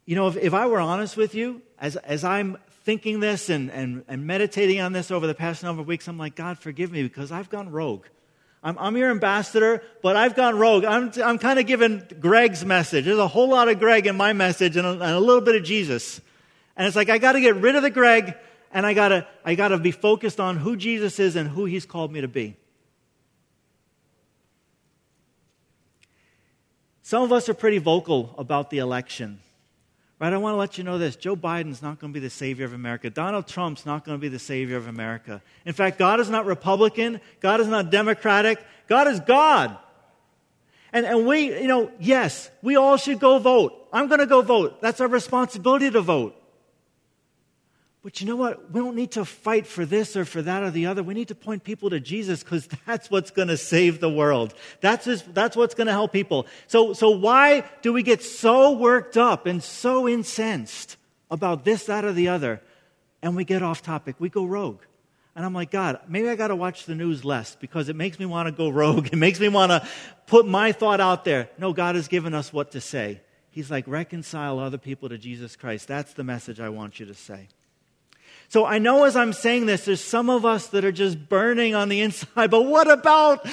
You 0.10 0.16
know, 0.16 0.28
if, 0.28 0.38
if 0.38 0.56
I 0.56 0.66
were 0.66 0.80
honest 0.80 1.18
with 1.18 1.36
you, 1.36 1.62
as, 1.78 1.96
as 1.96 2.24
I'm 2.24 2.58
thinking 2.84 3.20
this 3.20 3.48
and, 3.48 3.70
and, 3.70 4.04
and 4.08 4.26
meditating 4.26 4.80
on 4.80 4.92
this 4.92 5.12
over 5.12 5.28
the 5.28 5.36
past 5.36 5.62
number 5.62 5.84
of 5.84 5.88
weeks, 5.88 6.08
I'm 6.08 6.18
like, 6.18 6.34
God, 6.34 6.58
forgive 6.58 6.92
me 6.92 7.04
because 7.04 7.32
I've 7.32 7.48
gone 7.52 7.72
rogue. 7.72 8.08
I'm, 8.64 8.76
I'm 8.80 8.98
your 8.98 9.12
ambassador, 9.12 9.84
but 10.02 10.16
I've 10.16 10.34
gone 10.34 10.58
rogue. 10.58 10.84
I'm, 10.84 11.12
I'm 11.24 11.38
kind 11.38 11.60
of 11.60 11.68
giving 11.68 12.02
Greg's 12.20 12.66
message. 12.66 13.06
There's 13.06 13.20
a 13.20 13.28
whole 13.28 13.50
lot 13.50 13.70
of 13.70 13.78
Greg 13.78 14.08
in 14.08 14.18
my 14.18 14.34
message 14.34 14.78
and 14.78 14.88
a, 14.88 14.94
and 14.94 15.04
a 15.04 15.20
little 15.20 15.44
bit 15.44 15.56
of 15.56 15.64
Jesus. 15.64 16.20
And 16.76 16.88
it's 16.88 16.96
like, 16.96 17.10
I 17.10 17.20
got 17.20 17.34
to 17.34 17.40
get 17.40 17.58
rid 17.58 17.76
of 17.76 17.84
the 17.84 17.92
Greg 17.92 18.34
and 18.72 18.88
I 18.88 18.96
got 18.96 19.10
to 19.10 19.28
I 19.46 19.54
got 19.54 19.68
to 19.68 19.78
be 19.78 19.92
focused 19.92 20.40
on 20.40 20.58
who 20.58 20.76
Jesus 20.76 21.20
is 21.20 21.36
and 21.36 21.48
who 21.48 21.66
he's 21.66 21.86
called 21.86 22.12
me 22.12 22.22
to 22.22 22.28
be. 22.28 22.58
Some 27.04 27.22
of 27.22 27.32
us 27.32 27.48
are 27.48 27.54
pretty 27.54 27.78
vocal 27.78 28.34
about 28.40 28.72
the 28.72 28.80
election. 28.80 29.42
Right? 30.20 30.34
I 30.34 30.38
want 30.38 30.54
to 30.54 30.58
let 30.58 30.78
you 30.78 30.84
know 30.84 30.98
this 30.98 31.16
Joe 31.16 31.36
Biden's 31.36 31.82
not 31.82 32.00
going 32.00 32.12
to 32.12 32.20
be 32.20 32.24
the 32.24 32.30
savior 32.30 32.66
of 32.66 32.74
America. 32.74 33.10
Donald 33.10 33.48
Trump's 33.48 33.86
not 33.86 34.04
going 34.04 34.18
to 34.18 34.22
be 34.22 34.28
the 34.28 34.40
savior 34.40 34.76
of 34.76 34.88
America. 34.88 35.42
In 35.66 35.74
fact, 35.74 35.98
God 35.98 36.20
is 36.20 36.30
not 36.30 36.46
Republican. 36.46 37.22
God 37.40 37.62
is 37.62 37.68
not 37.68 37.90
Democratic. 37.90 38.60
God 38.88 39.08
is 39.08 39.20
God. 39.22 39.78
And, 40.92 41.06
and 41.06 41.26
we, 41.26 41.62
you 41.62 41.68
know, 41.68 41.92
yes, 42.00 42.50
we 42.62 42.76
all 42.76 42.98
should 42.98 43.20
go 43.20 43.40
vote. 43.40 43.88
I'm 43.94 44.08
going 44.08 44.20
to 44.20 44.26
go 44.26 44.42
vote. 44.42 44.82
That's 44.82 45.00
our 45.00 45.08
responsibility 45.08 45.90
to 45.92 46.02
vote. 46.02 46.36
But 48.10 48.20
you 48.20 48.26
know 48.26 48.38
what? 48.38 48.72
We 48.72 48.80
don't 48.82 48.96
need 48.96 49.12
to 49.12 49.24
fight 49.24 49.68
for 49.68 49.86
this 49.86 50.18
or 50.18 50.26
for 50.26 50.42
that 50.42 50.64
or 50.64 50.72
the 50.72 50.88
other. 50.88 51.04
We 51.04 51.14
need 51.14 51.28
to 51.28 51.36
point 51.36 51.64
people 51.64 51.92
to 51.92 52.00
Jesus 52.00 52.42
because 52.42 52.68
that's 52.88 53.12
what's 53.12 53.30
going 53.30 53.50
to 53.50 53.56
save 53.56 54.00
the 54.00 54.10
world. 54.10 54.56
That's, 54.82 55.06
that's 55.28 55.56
what's 55.56 55.76
going 55.76 55.86
to 55.86 55.94
help 55.94 56.12
people. 56.12 56.48
So, 56.66 56.94
so 56.94 57.12
why 57.12 57.66
do 57.84 57.94
we 57.94 58.02
get 58.02 58.24
so 58.24 58.72
worked 58.72 59.16
up 59.16 59.46
and 59.46 59.62
so 59.62 60.08
incensed 60.08 60.98
about 61.30 61.66
this, 61.66 61.84
that, 61.84 62.04
or 62.04 62.12
the 62.12 62.30
other? 62.30 62.62
And 63.22 63.36
we 63.36 63.46
get 63.46 63.62
off 63.62 63.84
topic. 63.84 64.16
We 64.18 64.30
go 64.30 64.44
rogue. 64.44 64.82
And 65.36 65.46
I'm 65.46 65.54
like, 65.54 65.70
God, 65.70 66.00
maybe 66.08 66.30
I 66.30 66.36
got 66.36 66.48
to 66.48 66.56
watch 66.56 66.88
the 66.88 66.96
news 66.96 67.24
less 67.24 67.58
because 67.58 67.90
it 67.90 67.96
makes 67.96 68.18
me 68.18 68.26
want 68.26 68.48
to 68.48 68.52
go 68.52 68.70
rogue. 68.72 69.10
It 69.14 69.18
makes 69.18 69.40
me 69.40 69.50
want 69.50 69.72
to 69.72 69.88
put 70.26 70.48
my 70.48 70.72
thought 70.72 71.00
out 71.00 71.26
there. 71.26 71.48
No, 71.60 71.74
God 71.74 71.94
has 71.94 72.08
given 72.08 72.34
us 72.34 72.52
what 72.52 72.72
to 72.72 72.82
say. 72.82 73.22
He's 73.52 73.70
like, 73.70 73.88
reconcile 73.88 74.58
other 74.58 74.80
people 74.80 75.10
to 75.10 75.20
Jesus 75.20 75.56
Christ. 75.56 75.88
That's 75.88 76.14
the 76.14 76.24
message 76.24 76.60
I 76.60 76.70
want 76.70 77.00
you 77.00 77.06
to 77.06 77.14
say. 77.14 77.50
So 78.50 78.66
I 78.66 78.80
know 78.80 79.04
as 79.04 79.16
I'm 79.16 79.32
saying 79.32 79.68
this, 79.68 79.86
there's 79.86 80.04
some 80.04 80.30
of 80.30 80.44
us 80.44 80.68
that 80.68 80.84
are 80.84 80.92
just 80.92 81.30
burning 81.30 81.76
on 81.76 81.88
the 81.88 82.02
inside, 82.02 82.50
but 82.52 82.64
what 82.64 82.90
about, 82.90 83.48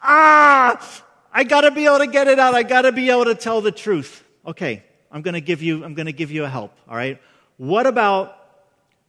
ah, 0.00 1.02
I 1.32 1.44
gotta 1.44 1.72
be 1.72 1.84
able 1.84 1.98
to 1.98 2.06
get 2.06 2.28
it 2.28 2.38
out. 2.38 2.54
I 2.54 2.62
gotta 2.62 2.92
be 2.92 3.10
able 3.10 3.26
to 3.26 3.34
tell 3.34 3.60
the 3.60 3.72
truth. 3.72 4.24
Okay, 4.46 4.84
I'm 5.10 5.22
gonna 5.22 5.40
give 5.40 5.62
you, 5.62 5.84
I'm 5.84 5.94
gonna 5.94 6.12
give 6.12 6.30
you 6.30 6.44
a 6.44 6.48
help, 6.48 6.72
all 6.88 6.96
right? 6.96 7.20
What 7.56 7.86
about 7.86 8.38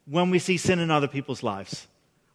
when 0.05 0.31
we 0.31 0.39
see 0.39 0.57
sin 0.57 0.79
in 0.79 0.89
other 0.89 1.07
people's 1.07 1.43
lives? 1.43 1.85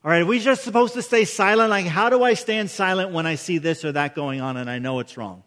All 0.05 0.11
right, 0.11 0.21
are 0.21 0.25
we 0.25 0.39
just 0.39 0.63
supposed 0.63 0.93
to 0.93 1.01
stay 1.01 1.25
silent? 1.25 1.69
Like, 1.69 1.85
how 1.85 2.09
do 2.09 2.23
I 2.23 2.35
stand 2.35 2.69
silent 2.69 3.11
when 3.11 3.25
I 3.25 3.35
see 3.35 3.57
this 3.57 3.83
or 3.83 3.91
that 3.91 4.15
going 4.15 4.39
on 4.39 4.55
and 4.55 4.69
I 4.69 4.79
know 4.79 4.99
it's 4.99 5.17
wrong? 5.17 5.43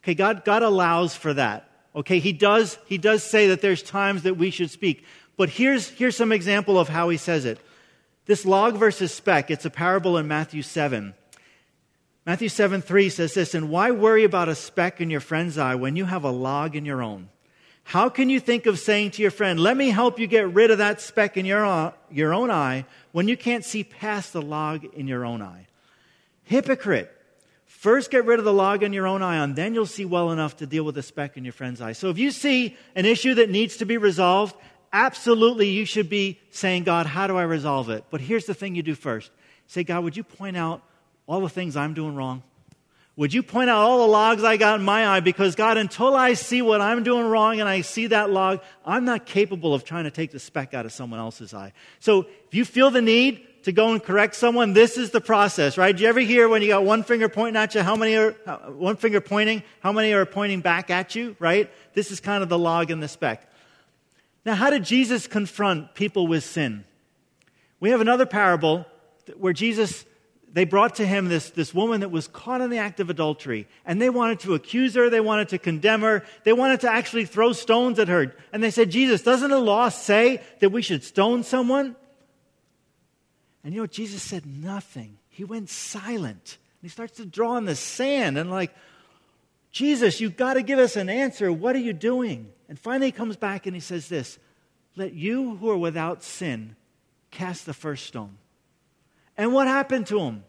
Okay, 0.00 0.14
God, 0.14 0.44
God 0.44 0.62
allows 0.62 1.14
for 1.14 1.32
that. 1.34 1.70
Okay, 1.94 2.18
He 2.18 2.32
does, 2.32 2.78
He 2.86 2.98
does 2.98 3.22
say 3.22 3.48
that 3.48 3.62
there's 3.62 3.82
times 3.82 4.24
that 4.24 4.36
we 4.36 4.50
should 4.50 4.70
speak. 4.70 5.04
But 5.36 5.50
here's, 5.50 5.88
here's 5.90 6.16
some 6.16 6.32
example 6.32 6.78
of 6.78 6.88
how 6.88 7.08
he 7.08 7.16
says 7.16 7.44
it. 7.44 7.58
This 8.26 8.44
log 8.44 8.76
versus 8.76 9.12
speck, 9.12 9.50
it's 9.50 9.64
a 9.64 9.70
parable 9.70 10.16
in 10.16 10.26
Matthew 10.26 10.62
7. 10.62 11.14
Matthew 12.24 12.48
7 12.48 12.82
3 12.82 13.08
says 13.08 13.34
this, 13.34 13.54
and 13.54 13.70
why 13.70 13.92
worry 13.92 14.24
about 14.24 14.48
a 14.48 14.54
speck 14.56 15.00
in 15.00 15.10
your 15.10 15.20
friend's 15.20 15.58
eye 15.58 15.76
when 15.76 15.94
you 15.94 16.06
have 16.06 16.24
a 16.24 16.30
log 16.30 16.74
in 16.74 16.84
your 16.84 17.02
own? 17.02 17.28
How 17.84 18.08
can 18.08 18.28
you 18.28 18.40
think 18.40 18.66
of 18.66 18.80
saying 18.80 19.12
to 19.12 19.22
your 19.22 19.30
friend, 19.30 19.60
let 19.60 19.76
me 19.76 19.90
help 19.90 20.18
you 20.18 20.26
get 20.26 20.52
rid 20.52 20.72
of 20.72 20.78
that 20.78 21.00
speck 21.00 21.36
in 21.36 21.46
your, 21.46 21.94
your 22.10 22.34
own 22.34 22.50
eye 22.50 22.84
when 23.12 23.28
you 23.28 23.36
can't 23.36 23.64
see 23.64 23.84
past 23.84 24.32
the 24.32 24.42
log 24.42 24.84
in 24.84 25.06
your 25.06 25.24
own 25.24 25.40
eye? 25.40 25.68
Hypocrite. 26.42 27.12
First, 27.64 28.10
get 28.10 28.24
rid 28.24 28.40
of 28.40 28.44
the 28.44 28.52
log 28.52 28.82
in 28.82 28.92
your 28.92 29.06
own 29.06 29.22
eye, 29.22 29.36
and 29.36 29.54
then 29.54 29.72
you'll 29.72 29.86
see 29.86 30.04
well 30.04 30.32
enough 30.32 30.56
to 30.56 30.66
deal 30.66 30.82
with 30.82 30.96
the 30.96 31.02
speck 31.02 31.36
in 31.36 31.44
your 31.44 31.52
friend's 31.52 31.80
eye. 31.80 31.92
So, 31.92 32.10
if 32.10 32.18
you 32.18 32.32
see 32.32 32.76
an 32.96 33.04
issue 33.04 33.34
that 33.34 33.50
needs 33.50 33.76
to 33.76 33.84
be 33.84 33.98
resolved, 33.98 34.56
absolutely 34.96 35.68
you 35.68 35.84
should 35.84 36.08
be 36.08 36.40
saying, 36.50 36.84
God, 36.84 37.06
how 37.06 37.26
do 37.26 37.36
I 37.36 37.42
resolve 37.42 37.90
it? 37.90 38.04
But 38.10 38.22
here's 38.22 38.46
the 38.46 38.54
thing 38.54 38.74
you 38.74 38.82
do 38.82 38.94
first 38.94 39.30
say, 39.66 39.84
God, 39.84 40.04
would 40.04 40.16
you 40.16 40.24
point 40.24 40.56
out 40.56 40.82
all 41.26 41.40
the 41.40 41.48
things 41.48 41.76
I'm 41.76 41.92
doing 41.92 42.14
wrong? 42.14 42.42
Would 43.16 43.34
you 43.34 43.42
point 43.42 43.68
out 43.68 43.78
all 43.78 44.06
the 44.06 44.12
logs 44.12 44.44
I 44.44 44.56
got 44.56 44.78
in 44.78 44.84
my 44.84 45.08
eye? 45.08 45.20
Because, 45.20 45.54
God, 45.54 45.76
until 45.76 46.14
I 46.14 46.34
see 46.34 46.62
what 46.62 46.80
I'm 46.80 47.02
doing 47.02 47.26
wrong 47.26 47.60
and 47.60 47.68
I 47.68 47.80
see 47.80 48.08
that 48.08 48.30
log, 48.30 48.60
I'm 48.84 49.04
not 49.04 49.26
capable 49.26 49.74
of 49.74 49.84
trying 49.84 50.04
to 50.04 50.10
take 50.10 50.32
the 50.32 50.38
speck 50.38 50.74
out 50.74 50.84
of 50.86 50.92
someone 50.92 51.18
else's 51.18 51.52
eye. 51.52 51.72
So, 51.98 52.26
if 52.46 52.54
you 52.54 52.64
feel 52.64 52.90
the 52.90 53.00
need 53.00 53.64
to 53.64 53.72
go 53.72 53.92
and 53.92 54.02
correct 54.02 54.34
someone, 54.36 54.74
this 54.74 54.98
is 54.98 55.10
the 55.10 55.20
process, 55.20 55.78
right? 55.78 55.96
Do 55.96 56.02
you 56.02 56.08
ever 56.08 56.20
hear 56.20 56.48
when 56.48 56.62
you 56.62 56.68
got 56.68 56.84
one 56.84 57.02
finger 57.02 57.28
pointing 57.28 57.60
at 57.60 57.74
you, 57.74 57.82
how 57.82 57.96
many 57.96 58.16
are, 58.16 58.36
uh, 58.46 58.58
one 58.70 58.96
finger 58.96 59.20
pointing, 59.20 59.62
how 59.80 59.92
many 59.92 60.12
are 60.12 60.26
pointing 60.26 60.60
back 60.60 60.90
at 60.90 61.14
you, 61.14 61.36
right? 61.38 61.70
This 61.94 62.10
is 62.10 62.20
kind 62.20 62.42
of 62.42 62.48
the 62.48 62.58
log 62.58 62.90
and 62.90 63.02
the 63.02 63.08
speck. 63.08 63.50
Now, 64.46 64.54
how 64.54 64.70
did 64.70 64.84
Jesus 64.84 65.26
confront 65.26 65.94
people 65.94 66.26
with 66.26 66.44
sin? 66.44 66.84
We 67.80 67.90
have 67.90 68.00
another 68.00 68.24
parable 68.24 68.86
where 69.36 69.52
Jesus 69.52 70.06
they 70.52 70.64
brought 70.64 70.94
to 70.94 71.06
him 71.06 71.28
this, 71.28 71.50
this 71.50 71.74
woman 71.74 72.00
that 72.00 72.10
was 72.10 72.28
caught 72.28 72.62
in 72.62 72.70
the 72.70 72.78
act 72.78 72.98
of 72.98 73.10
adultery. 73.10 73.68
And 73.84 74.00
they 74.00 74.08
wanted 74.08 74.40
to 74.40 74.54
accuse 74.54 74.94
her. 74.94 75.10
They 75.10 75.20
wanted 75.20 75.50
to 75.50 75.58
condemn 75.58 76.00
her. 76.00 76.24
They 76.44 76.54
wanted 76.54 76.80
to 76.80 76.90
actually 76.90 77.26
throw 77.26 77.52
stones 77.52 77.98
at 77.98 78.08
her. 78.08 78.34
And 78.54 78.62
they 78.62 78.70
said, 78.70 78.90
Jesus, 78.90 79.20
doesn't 79.20 79.50
the 79.50 79.58
law 79.58 79.90
say 79.90 80.40
that 80.60 80.70
we 80.70 80.80
should 80.80 81.04
stone 81.04 81.42
someone? 81.42 81.94
And 83.64 83.74
you 83.74 83.82
know, 83.82 83.86
Jesus 83.86 84.22
said 84.22 84.46
nothing. 84.46 85.18
He 85.28 85.44
went 85.44 85.68
silent. 85.68 86.56
And 86.80 86.82
he 86.82 86.88
starts 86.88 87.18
to 87.18 87.26
draw 87.26 87.58
in 87.58 87.66
the 87.66 87.76
sand 87.76 88.38
and, 88.38 88.50
like, 88.50 88.74
Jesus, 89.72 90.22
you've 90.22 90.38
got 90.38 90.54
to 90.54 90.62
give 90.62 90.78
us 90.78 90.96
an 90.96 91.10
answer. 91.10 91.52
What 91.52 91.76
are 91.76 91.80
you 91.80 91.92
doing? 91.92 92.50
And 92.68 92.78
finally, 92.78 93.06
he 93.06 93.12
comes 93.12 93.36
back 93.36 93.66
and 93.66 93.74
he 93.74 93.80
says 93.80 94.08
this 94.08 94.38
Let 94.96 95.12
you 95.12 95.56
who 95.56 95.70
are 95.70 95.76
without 95.76 96.22
sin 96.22 96.76
cast 97.30 97.66
the 97.66 97.74
first 97.74 98.06
stone. 98.06 98.36
And 99.36 99.52
what 99.52 99.66
happened 99.66 100.06
to 100.08 100.18
them? 100.18 100.44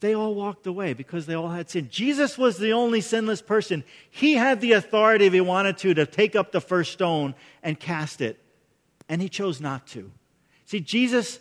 They 0.00 0.14
all 0.14 0.34
walked 0.34 0.66
away 0.66 0.94
because 0.94 1.26
they 1.26 1.34
all 1.34 1.48
had 1.48 1.68
sin. 1.68 1.88
Jesus 1.90 2.38
was 2.38 2.56
the 2.56 2.72
only 2.72 3.02
sinless 3.02 3.42
person. 3.42 3.84
He 4.10 4.34
had 4.34 4.60
the 4.60 4.72
authority, 4.72 5.26
if 5.26 5.32
he 5.34 5.42
wanted 5.42 5.76
to, 5.78 5.94
to 5.94 6.06
take 6.06 6.34
up 6.34 6.52
the 6.52 6.60
first 6.60 6.92
stone 6.92 7.34
and 7.62 7.78
cast 7.78 8.22
it. 8.22 8.42
And 9.10 9.20
he 9.20 9.28
chose 9.28 9.60
not 9.60 9.86
to. 9.88 10.10
See, 10.64 10.80
Jesus 10.80 11.38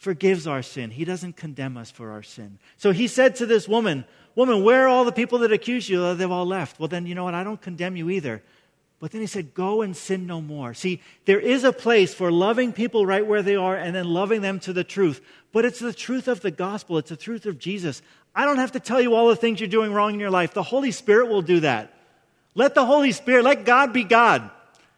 forgives 0.00 0.48
our 0.48 0.62
sin. 0.62 0.90
He 0.90 1.04
doesn't 1.04 1.36
condemn 1.36 1.76
us 1.76 1.92
for 1.92 2.10
our 2.10 2.24
sin. 2.24 2.58
So 2.76 2.90
he 2.90 3.06
said 3.06 3.36
to 3.36 3.46
this 3.46 3.68
woman, 3.68 4.04
Woman, 4.34 4.64
where 4.64 4.84
are 4.84 4.88
all 4.88 5.04
the 5.04 5.12
people 5.12 5.38
that 5.40 5.52
accuse 5.52 5.88
you? 5.88 6.14
They've 6.14 6.30
all 6.30 6.46
left. 6.46 6.80
Well, 6.80 6.88
then, 6.88 7.06
you 7.06 7.14
know 7.14 7.24
what? 7.24 7.34
I 7.34 7.44
don't 7.44 7.60
condemn 7.60 7.96
you 7.96 8.10
either. 8.10 8.42
But 9.02 9.10
then 9.10 9.20
he 9.20 9.26
said, 9.26 9.52
Go 9.52 9.82
and 9.82 9.96
sin 9.96 10.28
no 10.28 10.40
more. 10.40 10.74
See, 10.74 11.02
there 11.24 11.40
is 11.40 11.64
a 11.64 11.72
place 11.72 12.14
for 12.14 12.30
loving 12.30 12.72
people 12.72 13.04
right 13.04 13.26
where 13.26 13.42
they 13.42 13.56
are 13.56 13.74
and 13.74 13.96
then 13.96 14.06
loving 14.06 14.42
them 14.42 14.60
to 14.60 14.72
the 14.72 14.84
truth. 14.84 15.20
But 15.50 15.64
it's 15.64 15.80
the 15.80 15.92
truth 15.92 16.28
of 16.28 16.40
the 16.40 16.52
gospel, 16.52 16.98
it's 16.98 17.10
the 17.10 17.16
truth 17.16 17.44
of 17.44 17.58
Jesus. 17.58 18.00
I 18.32 18.44
don't 18.44 18.58
have 18.58 18.70
to 18.72 18.80
tell 18.80 19.00
you 19.00 19.16
all 19.16 19.26
the 19.26 19.34
things 19.34 19.58
you're 19.58 19.68
doing 19.68 19.92
wrong 19.92 20.14
in 20.14 20.20
your 20.20 20.30
life. 20.30 20.54
The 20.54 20.62
Holy 20.62 20.92
Spirit 20.92 21.30
will 21.30 21.42
do 21.42 21.58
that. 21.60 21.92
Let 22.54 22.76
the 22.76 22.86
Holy 22.86 23.10
Spirit, 23.10 23.42
let 23.42 23.64
God 23.64 23.92
be 23.92 24.04
God, 24.04 24.48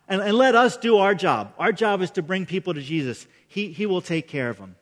and, 0.07 0.21
and 0.21 0.37
let 0.37 0.55
us 0.55 0.77
do 0.77 0.99
our 0.99 1.15
job. 1.15 1.55
Our 1.59 1.73
job 1.73 2.03
is 2.03 2.11
to 2.11 2.23
bring 2.23 2.45
people 2.45 2.75
to 2.75 2.83
Jesus. 2.83 3.27
He, 3.49 3.73
he 3.73 3.87
will 3.87 4.03
take 4.03 4.29
care 4.29 4.51
of 4.51 4.59
them. 4.59 4.77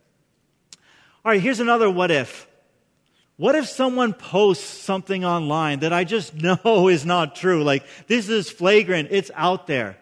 All 1.25 1.31
right, 1.31 1.41
here's 1.41 1.61
another 1.61 1.89
what 1.89 2.11
if. 2.11 2.49
What 3.43 3.57
if 3.57 3.67
someone 3.67 4.13
posts 4.13 4.65
something 4.65 5.25
online 5.25 5.81
that 5.81 5.93
I 5.93 6.05
just 6.05 6.33
know 6.65 6.87
is 6.87 7.05
not 7.05 7.35
true? 7.35 7.65
Like, 7.65 7.85
this 8.07 8.29
is 8.29 8.49
flagrant, 8.49 9.09
it's 9.11 9.33
out 9.35 9.67
there. 9.67 9.99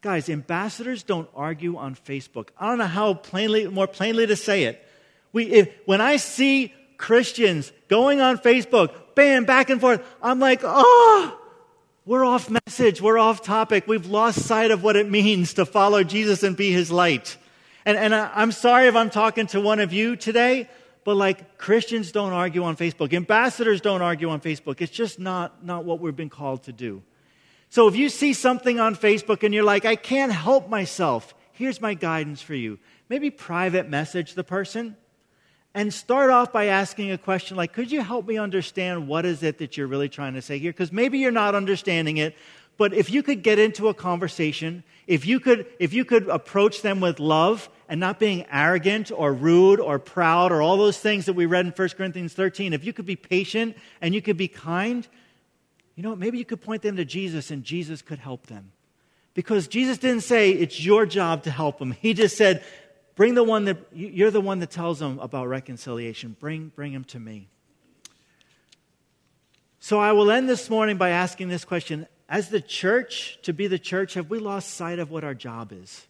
Guys, 0.00 0.28
ambassadors 0.28 1.02
don't 1.02 1.28
argue 1.34 1.76
on 1.76 1.96
Facebook. 1.96 2.50
I 2.56 2.68
don't 2.68 2.78
know 2.78 2.84
how 2.84 3.14
plainly, 3.14 3.66
more 3.66 3.88
plainly 3.88 4.28
to 4.28 4.36
say 4.36 4.62
it. 4.62 4.80
We, 5.32 5.46
if, 5.46 5.72
when 5.86 6.00
I 6.00 6.18
see 6.18 6.72
Christians 6.98 7.72
going 7.88 8.20
on 8.20 8.38
Facebook, 8.38 8.94
bam, 9.16 9.44
back 9.44 9.68
and 9.68 9.80
forth, 9.80 10.00
I'm 10.22 10.38
like, 10.38 10.60
oh, 10.62 11.36
we're 12.06 12.24
off 12.24 12.48
message, 12.48 13.02
we're 13.02 13.18
off 13.18 13.42
topic. 13.42 13.88
We've 13.88 14.06
lost 14.06 14.38
sight 14.38 14.70
of 14.70 14.84
what 14.84 14.94
it 14.94 15.10
means 15.10 15.54
to 15.54 15.66
follow 15.66 16.04
Jesus 16.04 16.44
and 16.44 16.56
be 16.56 16.70
his 16.70 16.92
light. 16.92 17.36
And, 17.84 17.98
and 17.98 18.14
I, 18.14 18.30
I'm 18.32 18.52
sorry 18.52 18.86
if 18.86 18.94
I'm 18.94 19.10
talking 19.10 19.48
to 19.48 19.60
one 19.60 19.80
of 19.80 19.92
you 19.92 20.14
today, 20.14 20.68
but 21.04 21.16
like 21.16 21.58
Christians 21.58 22.12
don't 22.12 22.32
argue 22.32 22.62
on 22.64 22.76
Facebook, 22.76 23.12
ambassadors 23.12 23.80
don't 23.80 24.02
argue 24.02 24.28
on 24.30 24.40
Facebook. 24.40 24.80
It's 24.80 24.92
just 24.92 25.18
not, 25.18 25.64
not 25.64 25.84
what 25.84 26.00
we've 26.00 26.16
been 26.16 26.30
called 26.30 26.64
to 26.64 26.72
do. 26.72 27.02
So 27.70 27.88
if 27.88 27.96
you 27.96 28.08
see 28.08 28.34
something 28.34 28.78
on 28.80 28.94
Facebook 28.94 29.42
and 29.42 29.54
you're 29.54 29.64
like, 29.64 29.84
I 29.84 29.96
can't 29.96 30.32
help 30.32 30.68
myself, 30.68 31.34
here's 31.52 31.80
my 31.80 31.94
guidance 31.94 32.42
for 32.42 32.54
you. 32.54 32.78
Maybe 33.08 33.30
private 33.30 33.88
message 33.88 34.34
the 34.34 34.44
person 34.44 34.96
and 35.74 35.92
start 35.92 36.30
off 36.30 36.52
by 36.52 36.66
asking 36.66 37.10
a 37.12 37.18
question 37.18 37.56
like, 37.56 37.72
could 37.72 37.90
you 37.90 38.02
help 38.02 38.26
me 38.26 38.36
understand 38.36 39.08
what 39.08 39.24
is 39.24 39.42
it 39.42 39.58
that 39.58 39.76
you're 39.76 39.86
really 39.86 40.08
trying 40.08 40.34
to 40.34 40.42
say 40.42 40.58
here? 40.58 40.72
Because 40.72 40.92
maybe 40.92 41.18
you're 41.18 41.30
not 41.30 41.54
understanding 41.54 42.18
it, 42.18 42.36
but 42.82 42.92
if 42.92 43.10
you 43.10 43.22
could 43.22 43.44
get 43.44 43.60
into 43.60 43.86
a 43.86 43.94
conversation, 43.94 44.82
if 45.06 45.24
you 45.24 45.38
could, 45.38 45.66
if 45.78 45.92
you 45.92 46.04
could 46.04 46.26
approach 46.26 46.82
them 46.82 46.98
with 46.98 47.20
love 47.20 47.70
and 47.88 48.00
not 48.00 48.18
being 48.18 48.44
arrogant 48.50 49.12
or 49.14 49.32
rude 49.32 49.78
or 49.78 50.00
proud 50.00 50.50
or 50.50 50.60
all 50.60 50.76
those 50.76 50.98
things 50.98 51.26
that 51.26 51.34
we 51.34 51.46
read 51.46 51.64
in 51.64 51.70
1 51.70 51.88
Corinthians 51.90 52.32
13, 52.32 52.72
if 52.72 52.84
you 52.84 52.92
could 52.92 53.06
be 53.06 53.14
patient 53.14 53.76
and 54.00 54.16
you 54.16 54.20
could 54.20 54.36
be 54.36 54.48
kind, 54.48 55.06
you 55.94 56.02
know, 56.02 56.16
maybe 56.16 56.38
you 56.38 56.44
could 56.44 56.60
point 56.60 56.82
them 56.82 56.96
to 56.96 57.04
Jesus 57.04 57.52
and 57.52 57.62
Jesus 57.62 58.02
could 58.02 58.18
help 58.18 58.48
them. 58.48 58.72
Because 59.34 59.68
Jesus 59.68 59.96
didn't 59.98 60.24
say 60.24 60.50
it's 60.50 60.84
your 60.84 61.06
job 61.06 61.44
to 61.44 61.52
help 61.52 61.78
them. 61.78 61.92
He 61.92 62.14
just 62.14 62.36
said, 62.36 62.64
bring 63.14 63.34
the 63.34 63.44
one 63.44 63.66
that 63.66 63.76
you're 63.92 64.32
the 64.32 64.40
one 64.40 64.58
that 64.58 64.72
tells 64.72 64.98
them 64.98 65.20
about 65.20 65.46
reconciliation. 65.46 66.34
Bring, 66.40 66.72
bring 66.74 66.90
him 66.90 67.04
to 67.04 67.20
me. 67.20 67.46
So 69.78 70.00
I 70.00 70.10
will 70.10 70.32
end 70.32 70.48
this 70.48 70.68
morning 70.68 70.96
by 70.96 71.10
asking 71.10 71.46
this 71.46 71.64
question. 71.64 72.08
As 72.32 72.48
the 72.48 72.62
church, 72.62 73.38
to 73.42 73.52
be 73.52 73.66
the 73.66 73.78
church, 73.78 74.14
have 74.14 74.30
we 74.30 74.38
lost 74.38 74.70
sight 74.70 74.98
of 74.98 75.10
what 75.10 75.22
our 75.22 75.34
job 75.34 75.70
is? 75.70 76.06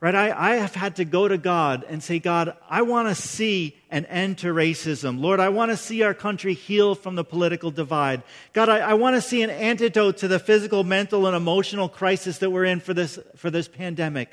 Right? 0.00 0.14
I, 0.14 0.52
I 0.52 0.56
have 0.56 0.74
had 0.74 0.96
to 0.96 1.04
go 1.04 1.28
to 1.28 1.36
God 1.36 1.84
and 1.86 2.02
say, 2.02 2.18
God, 2.18 2.56
I 2.70 2.80
want 2.80 3.08
to 3.08 3.14
see 3.14 3.76
an 3.90 4.06
end 4.06 4.38
to 4.38 4.46
racism. 4.46 5.20
Lord, 5.20 5.40
I 5.40 5.50
want 5.50 5.72
to 5.72 5.76
see 5.76 6.02
our 6.02 6.14
country 6.14 6.54
heal 6.54 6.94
from 6.94 7.16
the 7.16 7.24
political 7.24 7.70
divide. 7.70 8.22
God, 8.54 8.70
I, 8.70 8.78
I 8.78 8.94
want 8.94 9.16
to 9.16 9.20
see 9.20 9.42
an 9.42 9.50
antidote 9.50 10.16
to 10.18 10.28
the 10.28 10.38
physical, 10.38 10.82
mental, 10.82 11.26
and 11.26 11.36
emotional 11.36 11.90
crisis 11.90 12.38
that 12.38 12.48
we're 12.48 12.64
in 12.64 12.80
for 12.80 12.94
this, 12.94 13.18
for 13.36 13.50
this 13.50 13.68
pandemic. 13.68 14.30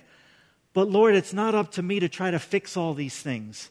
But 0.72 0.88
Lord, 0.88 1.16
it's 1.16 1.34
not 1.34 1.54
up 1.54 1.74
to 1.74 1.84
me 1.84 2.00
to 2.00 2.08
try 2.08 2.32
to 2.32 2.40
fix 2.40 2.78
all 2.78 2.94
these 2.94 3.20
things. 3.20 3.70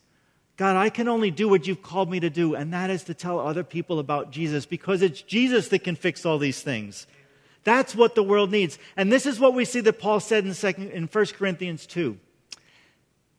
God, 0.62 0.77
I 0.77 0.90
can 0.90 1.09
only 1.09 1.33
do 1.33 1.48
what 1.48 1.66
you've 1.66 1.83
called 1.83 2.09
me 2.09 2.20
to 2.20 2.31
do, 2.31 2.55
and 2.55 2.72
that 2.72 2.88
is 2.88 3.03
to 3.05 3.14
tell 3.14 3.40
other 3.40 3.64
people 3.64 3.98
about 3.98 4.31
Jesus 4.31 4.64
because 4.64 5.03
it's 5.03 5.20
Jesus 5.20 5.66
that 5.70 5.81
can 5.81 5.96
fix 5.96 6.25
all 6.25 6.38
these 6.38 6.62
things. 6.62 7.09
That's 7.64 7.96
what 7.96 8.14
the 8.14 8.22
world 8.22 8.53
needs. 8.53 8.79
And 8.96 9.11
this 9.11 9.27
is 9.27 9.40
what 9.40 9.55
we 9.55 9.64
see 9.64 9.81
that 9.81 9.98
Paul 9.98 10.20
said 10.20 10.44
in, 10.44 10.55
second, 10.55 10.92
in 10.92 11.09
1 11.09 11.27
Corinthians 11.37 11.85
2. 11.87 12.16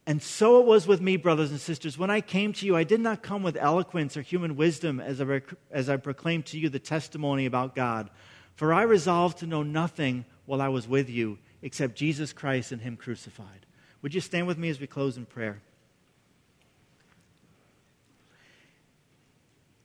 And 0.06 0.22
so 0.22 0.60
it 0.60 0.66
was 0.66 0.86
with 0.86 1.00
me, 1.00 1.16
brothers 1.16 1.52
and 1.52 1.62
sisters. 1.62 1.98
When 1.98 2.10
I 2.10 2.20
came 2.20 2.52
to 2.52 2.66
you, 2.66 2.76
I 2.76 2.84
did 2.84 3.00
not 3.00 3.24
come 3.24 3.42
with 3.42 3.56
eloquence 3.56 4.18
or 4.18 4.22
human 4.22 4.58
wisdom 4.58 5.00
as 5.00 5.22
I, 5.22 5.24
rec- 5.24 5.54
as 5.72 5.88
I 5.88 5.96
proclaimed 5.96 6.48
to 6.48 6.60
you 6.60 6.68
the 6.68 6.78
testimony 6.78 7.46
about 7.46 7.74
God. 7.74 8.10
For 8.56 8.74
I 8.74 8.82
resolved 8.82 9.38
to 9.38 9.48
know 9.48 9.64
nothing 9.64 10.26
while 10.46 10.62
I 10.62 10.68
was 10.68 10.90
with 10.90 11.10
you 11.10 11.40
except 11.62 11.96
Jesus 11.96 12.34
Christ 12.34 12.74
and 12.74 12.82
Him 12.82 12.98
crucified. 12.98 13.66
Would 14.02 14.14
you 14.14 14.20
stand 14.20 14.46
with 14.46 14.58
me 14.58 14.68
as 14.68 14.82
we 14.82 14.88
close 14.88 15.16
in 15.16 15.26
prayer? 15.26 15.62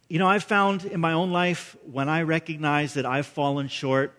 You 0.09 0.19
know, 0.19 0.27
I've 0.27 0.45
found 0.45 0.85
in 0.85 1.01
my 1.01 1.13
own 1.13 1.33
life 1.33 1.77
when 1.85 2.09
I 2.09 2.23
recognize 2.23 2.95
that 2.95 3.07
I've 3.07 3.27
fallen 3.27 3.69
short 3.69 4.15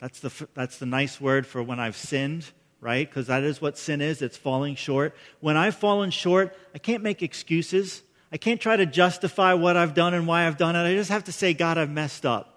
that's 0.00 0.20
the, 0.20 0.48
that's 0.54 0.78
the 0.78 0.86
nice 0.86 1.20
word 1.20 1.46
for 1.46 1.62
when 1.62 1.80
I've 1.80 1.96
sinned, 1.96 2.48
right? 2.80 3.08
Because 3.08 3.26
that 3.26 3.42
is 3.42 3.60
what 3.60 3.76
sin 3.76 4.00
is 4.00 4.22
it's 4.22 4.36
falling 4.36 4.76
short. 4.76 5.14
When 5.40 5.56
I've 5.56 5.74
fallen 5.74 6.10
short, 6.10 6.56
I 6.74 6.78
can't 6.78 7.02
make 7.02 7.22
excuses. 7.22 8.02
I 8.30 8.36
can't 8.36 8.60
try 8.60 8.76
to 8.76 8.86
justify 8.86 9.54
what 9.54 9.76
I've 9.76 9.94
done 9.94 10.14
and 10.14 10.26
why 10.26 10.46
I've 10.46 10.56
done 10.56 10.76
it. 10.76 10.88
I 10.88 10.94
just 10.94 11.10
have 11.10 11.24
to 11.24 11.32
say, 11.32 11.54
God, 11.54 11.78
I've 11.78 11.90
messed 11.90 12.24
up. 12.24 12.54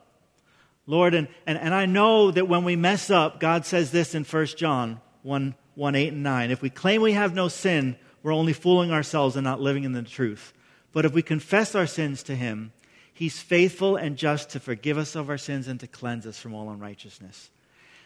Lord, 0.85 1.13
and, 1.13 1.27
and, 1.47 1.57
and 1.57 1.73
I 1.73 1.85
know 1.85 2.31
that 2.31 2.47
when 2.47 2.63
we 2.63 2.75
mess 2.75 3.09
up, 3.09 3.39
God 3.39 3.65
says 3.65 3.91
this 3.91 4.13
in 4.13 4.23
1 4.23 4.45
John 4.57 4.99
1, 5.23 5.55
1 5.75 5.95
8 5.95 6.13
and 6.13 6.23
9. 6.23 6.51
If 6.51 6.61
we 6.61 6.69
claim 6.69 7.01
we 7.01 7.13
have 7.13 7.33
no 7.33 7.47
sin, 7.47 7.95
we're 8.23 8.33
only 8.33 8.53
fooling 8.53 8.91
ourselves 8.91 9.35
and 9.35 9.43
not 9.43 9.61
living 9.61 9.83
in 9.83 9.93
the 9.93 10.03
truth. 10.03 10.53
But 10.93 11.05
if 11.05 11.13
we 11.13 11.21
confess 11.21 11.75
our 11.75 11.87
sins 11.87 12.23
to 12.23 12.35
Him, 12.35 12.71
He's 13.13 13.39
faithful 13.39 13.97
and 13.97 14.17
just 14.17 14.49
to 14.51 14.59
forgive 14.59 14.97
us 14.97 15.15
of 15.15 15.29
our 15.29 15.37
sins 15.37 15.67
and 15.67 15.79
to 15.81 15.87
cleanse 15.87 16.25
us 16.25 16.39
from 16.39 16.53
all 16.53 16.69
unrighteousness. 16.71 17.51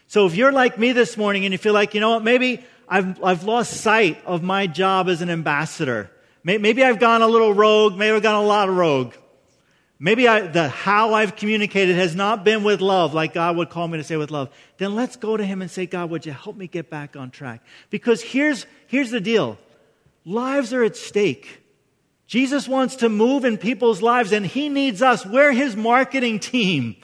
So 0.08 0.26
if 0.26 0.36
you're 0.36 0.52
like 0.52 0.78
me 0.78 0.92
this 0.92 1.16
morning 1.16 1.44
and 1.44 1.52
you 1.52 1.58
feel 1.58 1.72
like, 1.72 1.94
you 1.94 2.00
know 2.00 2.10
what, 2.10 2.22
maybe 2.22 2.62
I've, 2.88 3.22
I've 3.24 3.44
lost 3.44 3.72
sight 3.72 4.22
of 4.24 4.42
my 4.42 4.66
job 4.66 5.08
as 5.08 5.22
an 5.22 5.30
ambassador. 5.30 6.10
Maybe 6.44 6.84
I've 6.84 7.00
gone 7.00 7.22
a 7.22 7.26
little 7.26 7.52
rogue. 7.52 7.96
Maybe 7.96 8.14
I've 8.14 8.22
gone 8.22 8.44
a 8.44 8.46
lot 8.46 8.68
of 8.68 8.76
rogue. 8.76 9.14
maybe 9.98 10.28
I, 10.28 10.46
the 10.46 10.68
how 10.68 11.14
I've 11.14 11.34
communicated 11.34 11.96
has 11.96 12.14
not 12.14 12.44
been 12.44 12.62
with 12.62 12.80
love, 12.80 13.14
like 13.14 13.34
God 13.34 13.56
would 13.56 13.70
call 13.70 13.88
me 13.88 13.98
to 13.98 14.04
say 14.04 14.16
with 14.16 14.30
love, 14.30 14.50
then 14.78 14.94
let's 14.94 15.16
go 15.16 15.36
to 15.36 15.44
Him 15.44 15.62
and 15.62 15.70
say, 15.70 15.86
God, 15.86 16.10
would 16.10 16.26
you 16.26 16.32
help 16.32 16.56
me 16.56 16.66
get 16.66 16.90
back 16.90 17.16
on 17.16 17.30
track? 17.30 17.62
Because 17.90 18.22
here's, 18.22 18.66
here's 18.86 19.10
the 19.10 19.20
deal 19.20 19.58
lives 20.24 20.72
are 20.72 20.84
at 20.84 20.96
stake. 20.96 21.62
Jesus 22.26 22.66
wants 22.66 22.96
to 22.96 23.08
move 23.08 23.44
in 23.44 23.56
people's 23.56 24.02
lives 24.02 24.32
and 24.32 24.44
He 24.44 24.68
needs 24.68 25.02
us. 25.02 25.24
We're 25.24 25.52
His 25.52 25.76
marketing 25.76 26.40
team, 26.40 26.96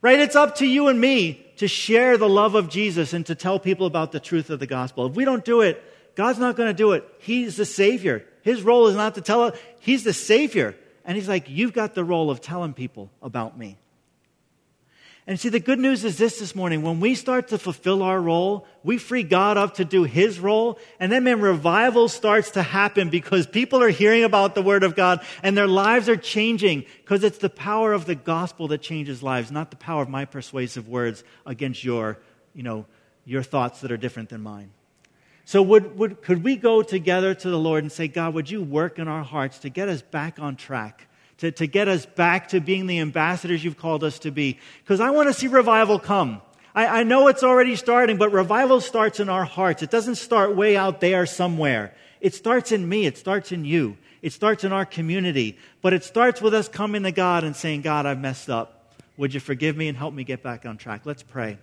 right? 0.00 0.18
It's 0.18 0.36
up 0.36 0.56
to 0.56 0.66
you 0.66 0.88
and 0.88 1.00
me 1.00 1.46
to 1.56 1.68
share 1.68 2.16
the 2.16 2.28
love 2.28 2.54
of 2.54 2.70
Jesus 2.70 3.12
and 3.12 3.26
to 3.26 3.34
tell 3.34 3.58
people 3.58 3.86
about 3.86 4.12
the 4.12 4.20
truth 4.20 4.48
of 4.48 4.58
the 4.58 4.66
gospel. 4.66 5.06
If 5.06 5.14
we 5.14 5.26
don't 5.26 5.44
do 5.44 5.60
it, 5.60 5.82
God's 6.14 6.38
not 6.38 6.56
going 6.56 6.68
to 6.68 6.74
do 6.74 6.92
it. 6.92 7.06
He's 7.18 7.56
the 7.56 7.66
Savior. 7.66 8.24
His 8.42 8.62
role 8.62 8.86
is 8.86 8.96
not 8.96 9.14
to 9.16 9.20
tell 9.20 9.46
it, 9.46 9.60
He's 9.80 10.04
the 10.04 10.14
Savior. 10.14 10.74
And 11.04 11.16
He's 11.16 11.28
like, 11.28 11.48
You've 11.48 11.72
got 11.72 11.94
the 11.94 12.04
role 12.04 12.30
of 12.30 12.40
telling 12.40 12.72
people 12.72 13.10
about 13.22 13.58
me. 13.58 13.78
And 15.30 15.38
see, 15.38 15.48
the 15.48 15.60
good 15.60 15.78
news 15.78 16.04
is 16.04 16.18
this 16.18 16.40
this 16.40 16.56
morning. 16.56 16.82
When 16.82 16.98
we 16.98 17.14
start 17.14 17.46
to 17.48 17.58
fulfill 17.58 18.02
our 18.02 18.20
role, 18.20 18.66
we 18.82 18.98
free 18.98 19.22
God 19.22 19.56
up 19.56 19.74
to 19.74 19.84
do 19.84 20.02
His 20.02 20.40
role. 20.40 20.76
And 20.98 21.12
then, 21.12 21.22
man, 21.22 21.40
revival 21.40 22.08
starts 22.08 22.50
to 22.50 22.64
happen 22.64 23.10
because 23.10 23.46
people 23.46 23.80
are 23.80 23.90
hearing 23.90 24.24
about 24.24 24.56
the 24.56 24.62
Word 24.62 24.82
of 24.82 24.96
God 24.96 25.24
and 25.44 25.56
their 25.56 25.68
lives 25.68 26.08
are 26.08 26.16
changing 26.16 26.84
because 26.96 27.22
it's 27.22 27.38
the 27.38 27.48
power 27.48 27.92
of 27.92 28.06
the 28.06 28.16
gospel 28.16 28.66
that 28.66 28.82
changes 28.82 29.22
lives, 29.22 29.52
not 29.52 29.70
the 29.70 29.76
power 29.76 30.02
of 30.02 30.08
my 30.08 30.24
persuasive 30.24 30.88
words 30.88 31.22
against 31.46 31.84
your, 31.84 32.18
you 32.52 32.64
know, 32.64 32.84
your 33.24 33.44
thoughts 33.44 33.82
that 33.82 33.92
are 33.92 33.96
different 33.96 34.30
than 34.30 34.40
mine. 34.40 34.72
So, 35.44 35.62
would, 35.62 35.96
would, 35.96 36.22
could 36.22 36.42
we 36.42 36.56
go 36.56 36.82
together 36.82 37.34
to 37.34 37.50
the 37.50 37.56
Lord 37.56 37.84
and 37.84 37.92
say, 37.92 38.08
God, 38.08 38.34
would 38.34 38.50
you 38.50 38.64
work 38.64 38.98
in 38.98 39.06
our 39.06 39.22
hearts 39.22 39.60
to 39.60 39.68
get 39.68 39.88
us 39.88 40.02
back 40.02 40.40
on 40.40 40.56
track? 40.56 41.06
To, 41.40 41.50
to 41.52 41.66
get 41.66 41.88
us 41.88 42.04
back 42.04 42.48
to 42.48 42.60
being 42.60 42.86
the 42.86 43.00
ambassadors 43.00 43.64
you've 43.64 43.78
called 43.78 44.04
us 44.04 44.18
to 44.20 44.30
be? 44.30 44.58
Because 44.82 45.00
I 45.00 45.10
want 45.10 45.28
to 45.28 45.34
see 45.34 45.46
revival 45.46 45.98
come. 45.98 46.42
I, 46.74 47.00
I 47.00 47.02
know 47.02 47.28
it's 47.28 47.42
already 47.42 47.76
starting, 47.76 48.16
but 48.16 48.32
revival 48.32 48.80
starts 48.80 49.20
in 49.20 49.28
our 49.28 49.44
hearts. 49.44 49.82
It 49.82 49.90
doesn't 49.90 50.16
start 50.16 50.54
way 50.54 50.76
out 50.76 51.00
there 51.00 51.26
somewhere. 51.26 51.94
It 52.20 52.34
starts 52.34 52.72
in 52.72 52.86
me, 52.88 53.06
it 53.06 53.16
starts 53.16 53.50
in 53.52 53.64
you, 53.64 53.96
it 54.20 54.32
starts 54.32 54.64
in 54.64 54.72
our 54.72 54.84
community. 54.84 55.56
But 55.80 55.94
it 55.94 56.04
starts 56.04 56.42
with 56.42 56.52
us 56.52 56.68
coming 56.68 57.02
to 57.04 57.12
God 57.12 57.44
and 57.44 57.56
saying, 57.56 57.82
God, 57.82 58.06
I've 58.06 58.20
messed 58.20 58.50
up. 58.50 58.94
Would 59.16 59.34
you 59.34 59.40
forgive 59.40 59.76
me 59.76 59.88
and 59.88 59.96
help 59.96 60.14
me 60.14 60.24
get 60.24 60.42
back 60.42 60.66
on 60.66 60.76
track? 60.76 61.02
Let's 61.04 61.22
pray. 61.22 61.58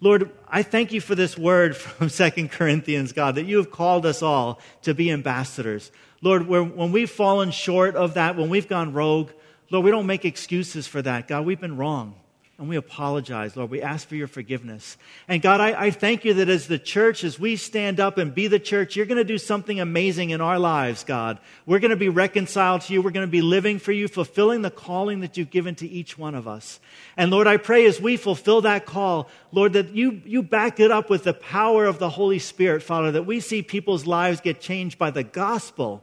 Lord, 0.00 0.30
I 0.48 0.62
thank 0.62 0.92
you 0.92 1.00
for 1.00 1.14
this 1.14 1.38
word 1.38 1.76
from 1.78 2.08
Second 2.10 2.50
Corinthians, 2.50 3.12
God, 3.12 3.36
that 3.36 3.46
you 3.46 3.56
have 3.56 3.70
called 3.70 4.06
us 4.06 4.22
all 4.22 4.60
to 4.82 4.94
be 4.94 5.10
ambassadors. 5.10 5.90
Lord, 6.24 6.46
when 6.46 6.90
we've 6.90 7.10
fallen 7.10 7.50
short 7.50 7.96
of 7.96 8.14
that, 8.14 8.34
when 8.34 8.48
we've 8.48 8.66
gone 8.66 8.94
rogue, 8.94 9.30
Lord, 9.70 9.84
we 9.84 9.90
don't 9.90 10.06
make 10.06 10.24
excuses 10.24 10.86
for 10.86 11.02
that. 11.02 11.28
God, 11.28 11.44
we've 11.44 11.60
been 11.60 11.76
wrong. 11.76 12.14
And 12.56 12.66
we 12.66 12.76
apologize, 12.76 13.56
Lord. 13.56 13.70
We 13.70 13.82
ask 13.82 14.08
for 14.08 14.14
your 14.14 14.28
forgiveness. 14.28 14.96
And 15.28 15.42
God, 15.42 15.60
I, 15.60 15.86
I, 15.86 15.90
thank 15.90 16.24
you 16.24 16.34
that 16.34 16.48
as 16.48 16.66
the 16.66 16.78
church, 16.78 17.24
as 17.24 17.38
we 17.38 17.56
stand 17.56 18.00
up 18.00 18.16
and 18.16 18.32
be 18.32 18.46
the 18.46 18.60
church, 18.60 18.96
you're 18.96 19.04
going 19.04 19.18
to 19.18 19.24
do 19.24 19.36
something 19.36 19.80
amazing 19.80 20.30
in 20.30 20.40
our 20.40 20.58
lives, 20.58 21.04
God. 21.04 21.40
We're 21.66 21.80
going 21.80 21.90
to 21.90 21.96
be 21.96 22.08
reconciled 22.08 22.82
to 22.82 22.94
you. 22.94 23.02
We're 23.02 23.10
going 23.10 23.26
to 23.26 23.30
be 23.30 23.42
living 23.42 23.78
for 23.78 23.92
you, 23.92 24.08
fulfilling 24.08 24.62
the 24.62 24.70
calling 24.70 25.20
that 25.20 25.36
you've 25.36 25.50
given 25.50 25.74
to 25.74 25.86
each 25.86 26.16
one 26.16 26.34
of 26.34 26.48
us. 26.48 26.80
And 27.18 27.30
Lord, 27.30 27.46
I 27.46 27.58
pray 27.58 27.84
as 27.84 28.00
we 28.00 28.16
fulfill 28.16 28.62
that 28.62 28.86
call, 28.86 29.28
Lord, 29.52 29.74
that 29.74 29.90
you, 29.90 30.22
you 30.24 30.42
back 30.42 30.80
it 30.80 30.90
up 30.90 31.10
with 31.10 31.24
the 31.24 31.34
power 31.34 31.84
of 31.84 31.98
the 31.98 32.08
Holy 32.08 32.38
Spirit, 32.38 32.82
Father, 32.82 33.10
that 33.12 33.26
we 33.26 33.40
see 33.40 33.62
people's 33.62 34.06
lives 34.06 34.40
get 34.40 34.60
changed 34.60 34.96
by 34.96 35.10
the 35.10 35.24
gospel 35.24 36.02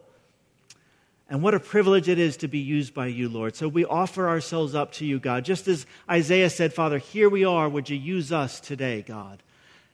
and 1.32 1.41
what 1.41 1.54
a 1.54 1.62
privilege 1.62 2.10
it 2.10 2.20
is 2.20 2.36
to 2.38 2.50
be 2.50 2.60
used 2.60 2.94
by 2.94 3.08
you, 3.08 3.30
Lord. 3.30 3.56
So 3.56 3.70
we 3.70 3.86
offer 3.86 4.28
ourselves 4.28 4.76
up 4.76 4.91
to 4.94 5.06
you, 5.06 5.17
God. 5.17 5.46
Just 5.46 5.65
as 5.70 5.86
Isaiah 6.10 6.50
said, 6.50 6.74
Father, 6.74 6.98
here 6.98 7.30
we 7.30 7.46
are. 7.46 7.70
Would 7.70 7.89
you 7.89 7.96
use 7.96 8.34
us 8.34 8.60
today, 8.60 9.02
God? 9.02 9.41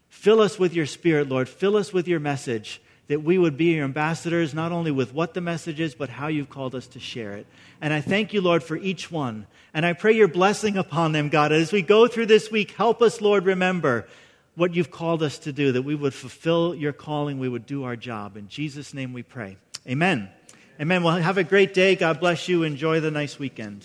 Fill 0.09 0.41
us 0.41 0.57
with 0.57 0.73
your 0.73 0.87
spirit, 0.87 1.29
Lord. 1.29 1.47
Fill 1.47 1.77
us 1.77 1.93
with 1.93 2.07
your 2.07 2.19
message 2.19 2.81
that 3.07 3.21
we 3.21 3.37
would 3.37 3.55
be 3.55 3.75
your 3.75 3.83
ambassadors, 3.83 4.55
not 4.55 4.71
only 4.71 4.89
with 4.89 5.13
what 5.13 5.35
the 5.35 5.41
message 5.41 5.79
is, 5.79 5.93
but 5.93 6.09
how 6.09 6.25
you've 6.25 6.49
called 6.49 6.73
us 6.73 6.87
to 6.87 6.99
share 6.99 7.33
it. 7.33 7.45
And 7.81 7.93
I 7.93 8.01
thank 8.01 8.33
you, 8.33 8.41
Lord, 8.41 8.63
for 8.63 8.75
each 8.75 9.11
one. 9.11 9.45
And 9.75 9.85
I 9.85 9.93
pray 9.93 10.13
your 10.13 10.27
blessing 10.27 10.75
upon 10.75 11.11
them, 11.11 11.29
God. 11.29 11.51
As 11.51 11.71
we 11.71 11.83
go 11.83 12.07
through 12.07 12.25
this 12.25 12.49
week, 12.49 12.71
help 12.71 12.99
us, 12.99 13.21
Lord, 13.21 13.45
remember 13.45 14.07
what 14.55 14.73
you've 14.73 14.89
called 14.89 15.21
us 15.21 15.37
to 15.39 15.53
do, 15.53 15.71
that 15.73 15.83
we 15.83 15.93
would 15.93 16.15
fulfill 16.15 16.73
your 16.73 16.93
calling, 16.93 17.37
we 17.37 17.47
would 17.47 17.67
do 17.67 17.83
our 17.83 17.95
job. 17.95 18.37
In 18.37 18.47
Jesus' 18.47 18.91
name 18.91 19.13
we 19.13 19.21
pray. 19.21 19.57
Amen. 19.87 20.31
Amen. 20.79 21.01
Well, 21.01 21.15
have 21.15 21.39
a 21.39 21.43
great 21.43 21.73
day. 21.73 21.95
God 21.95 22.19
bless 22.19 22.47
you. 22.47 22.61
Enjoy 22.61 22.99
the 22.99 23.09
nice 23.09 23.39
weekend. 23.39 23.83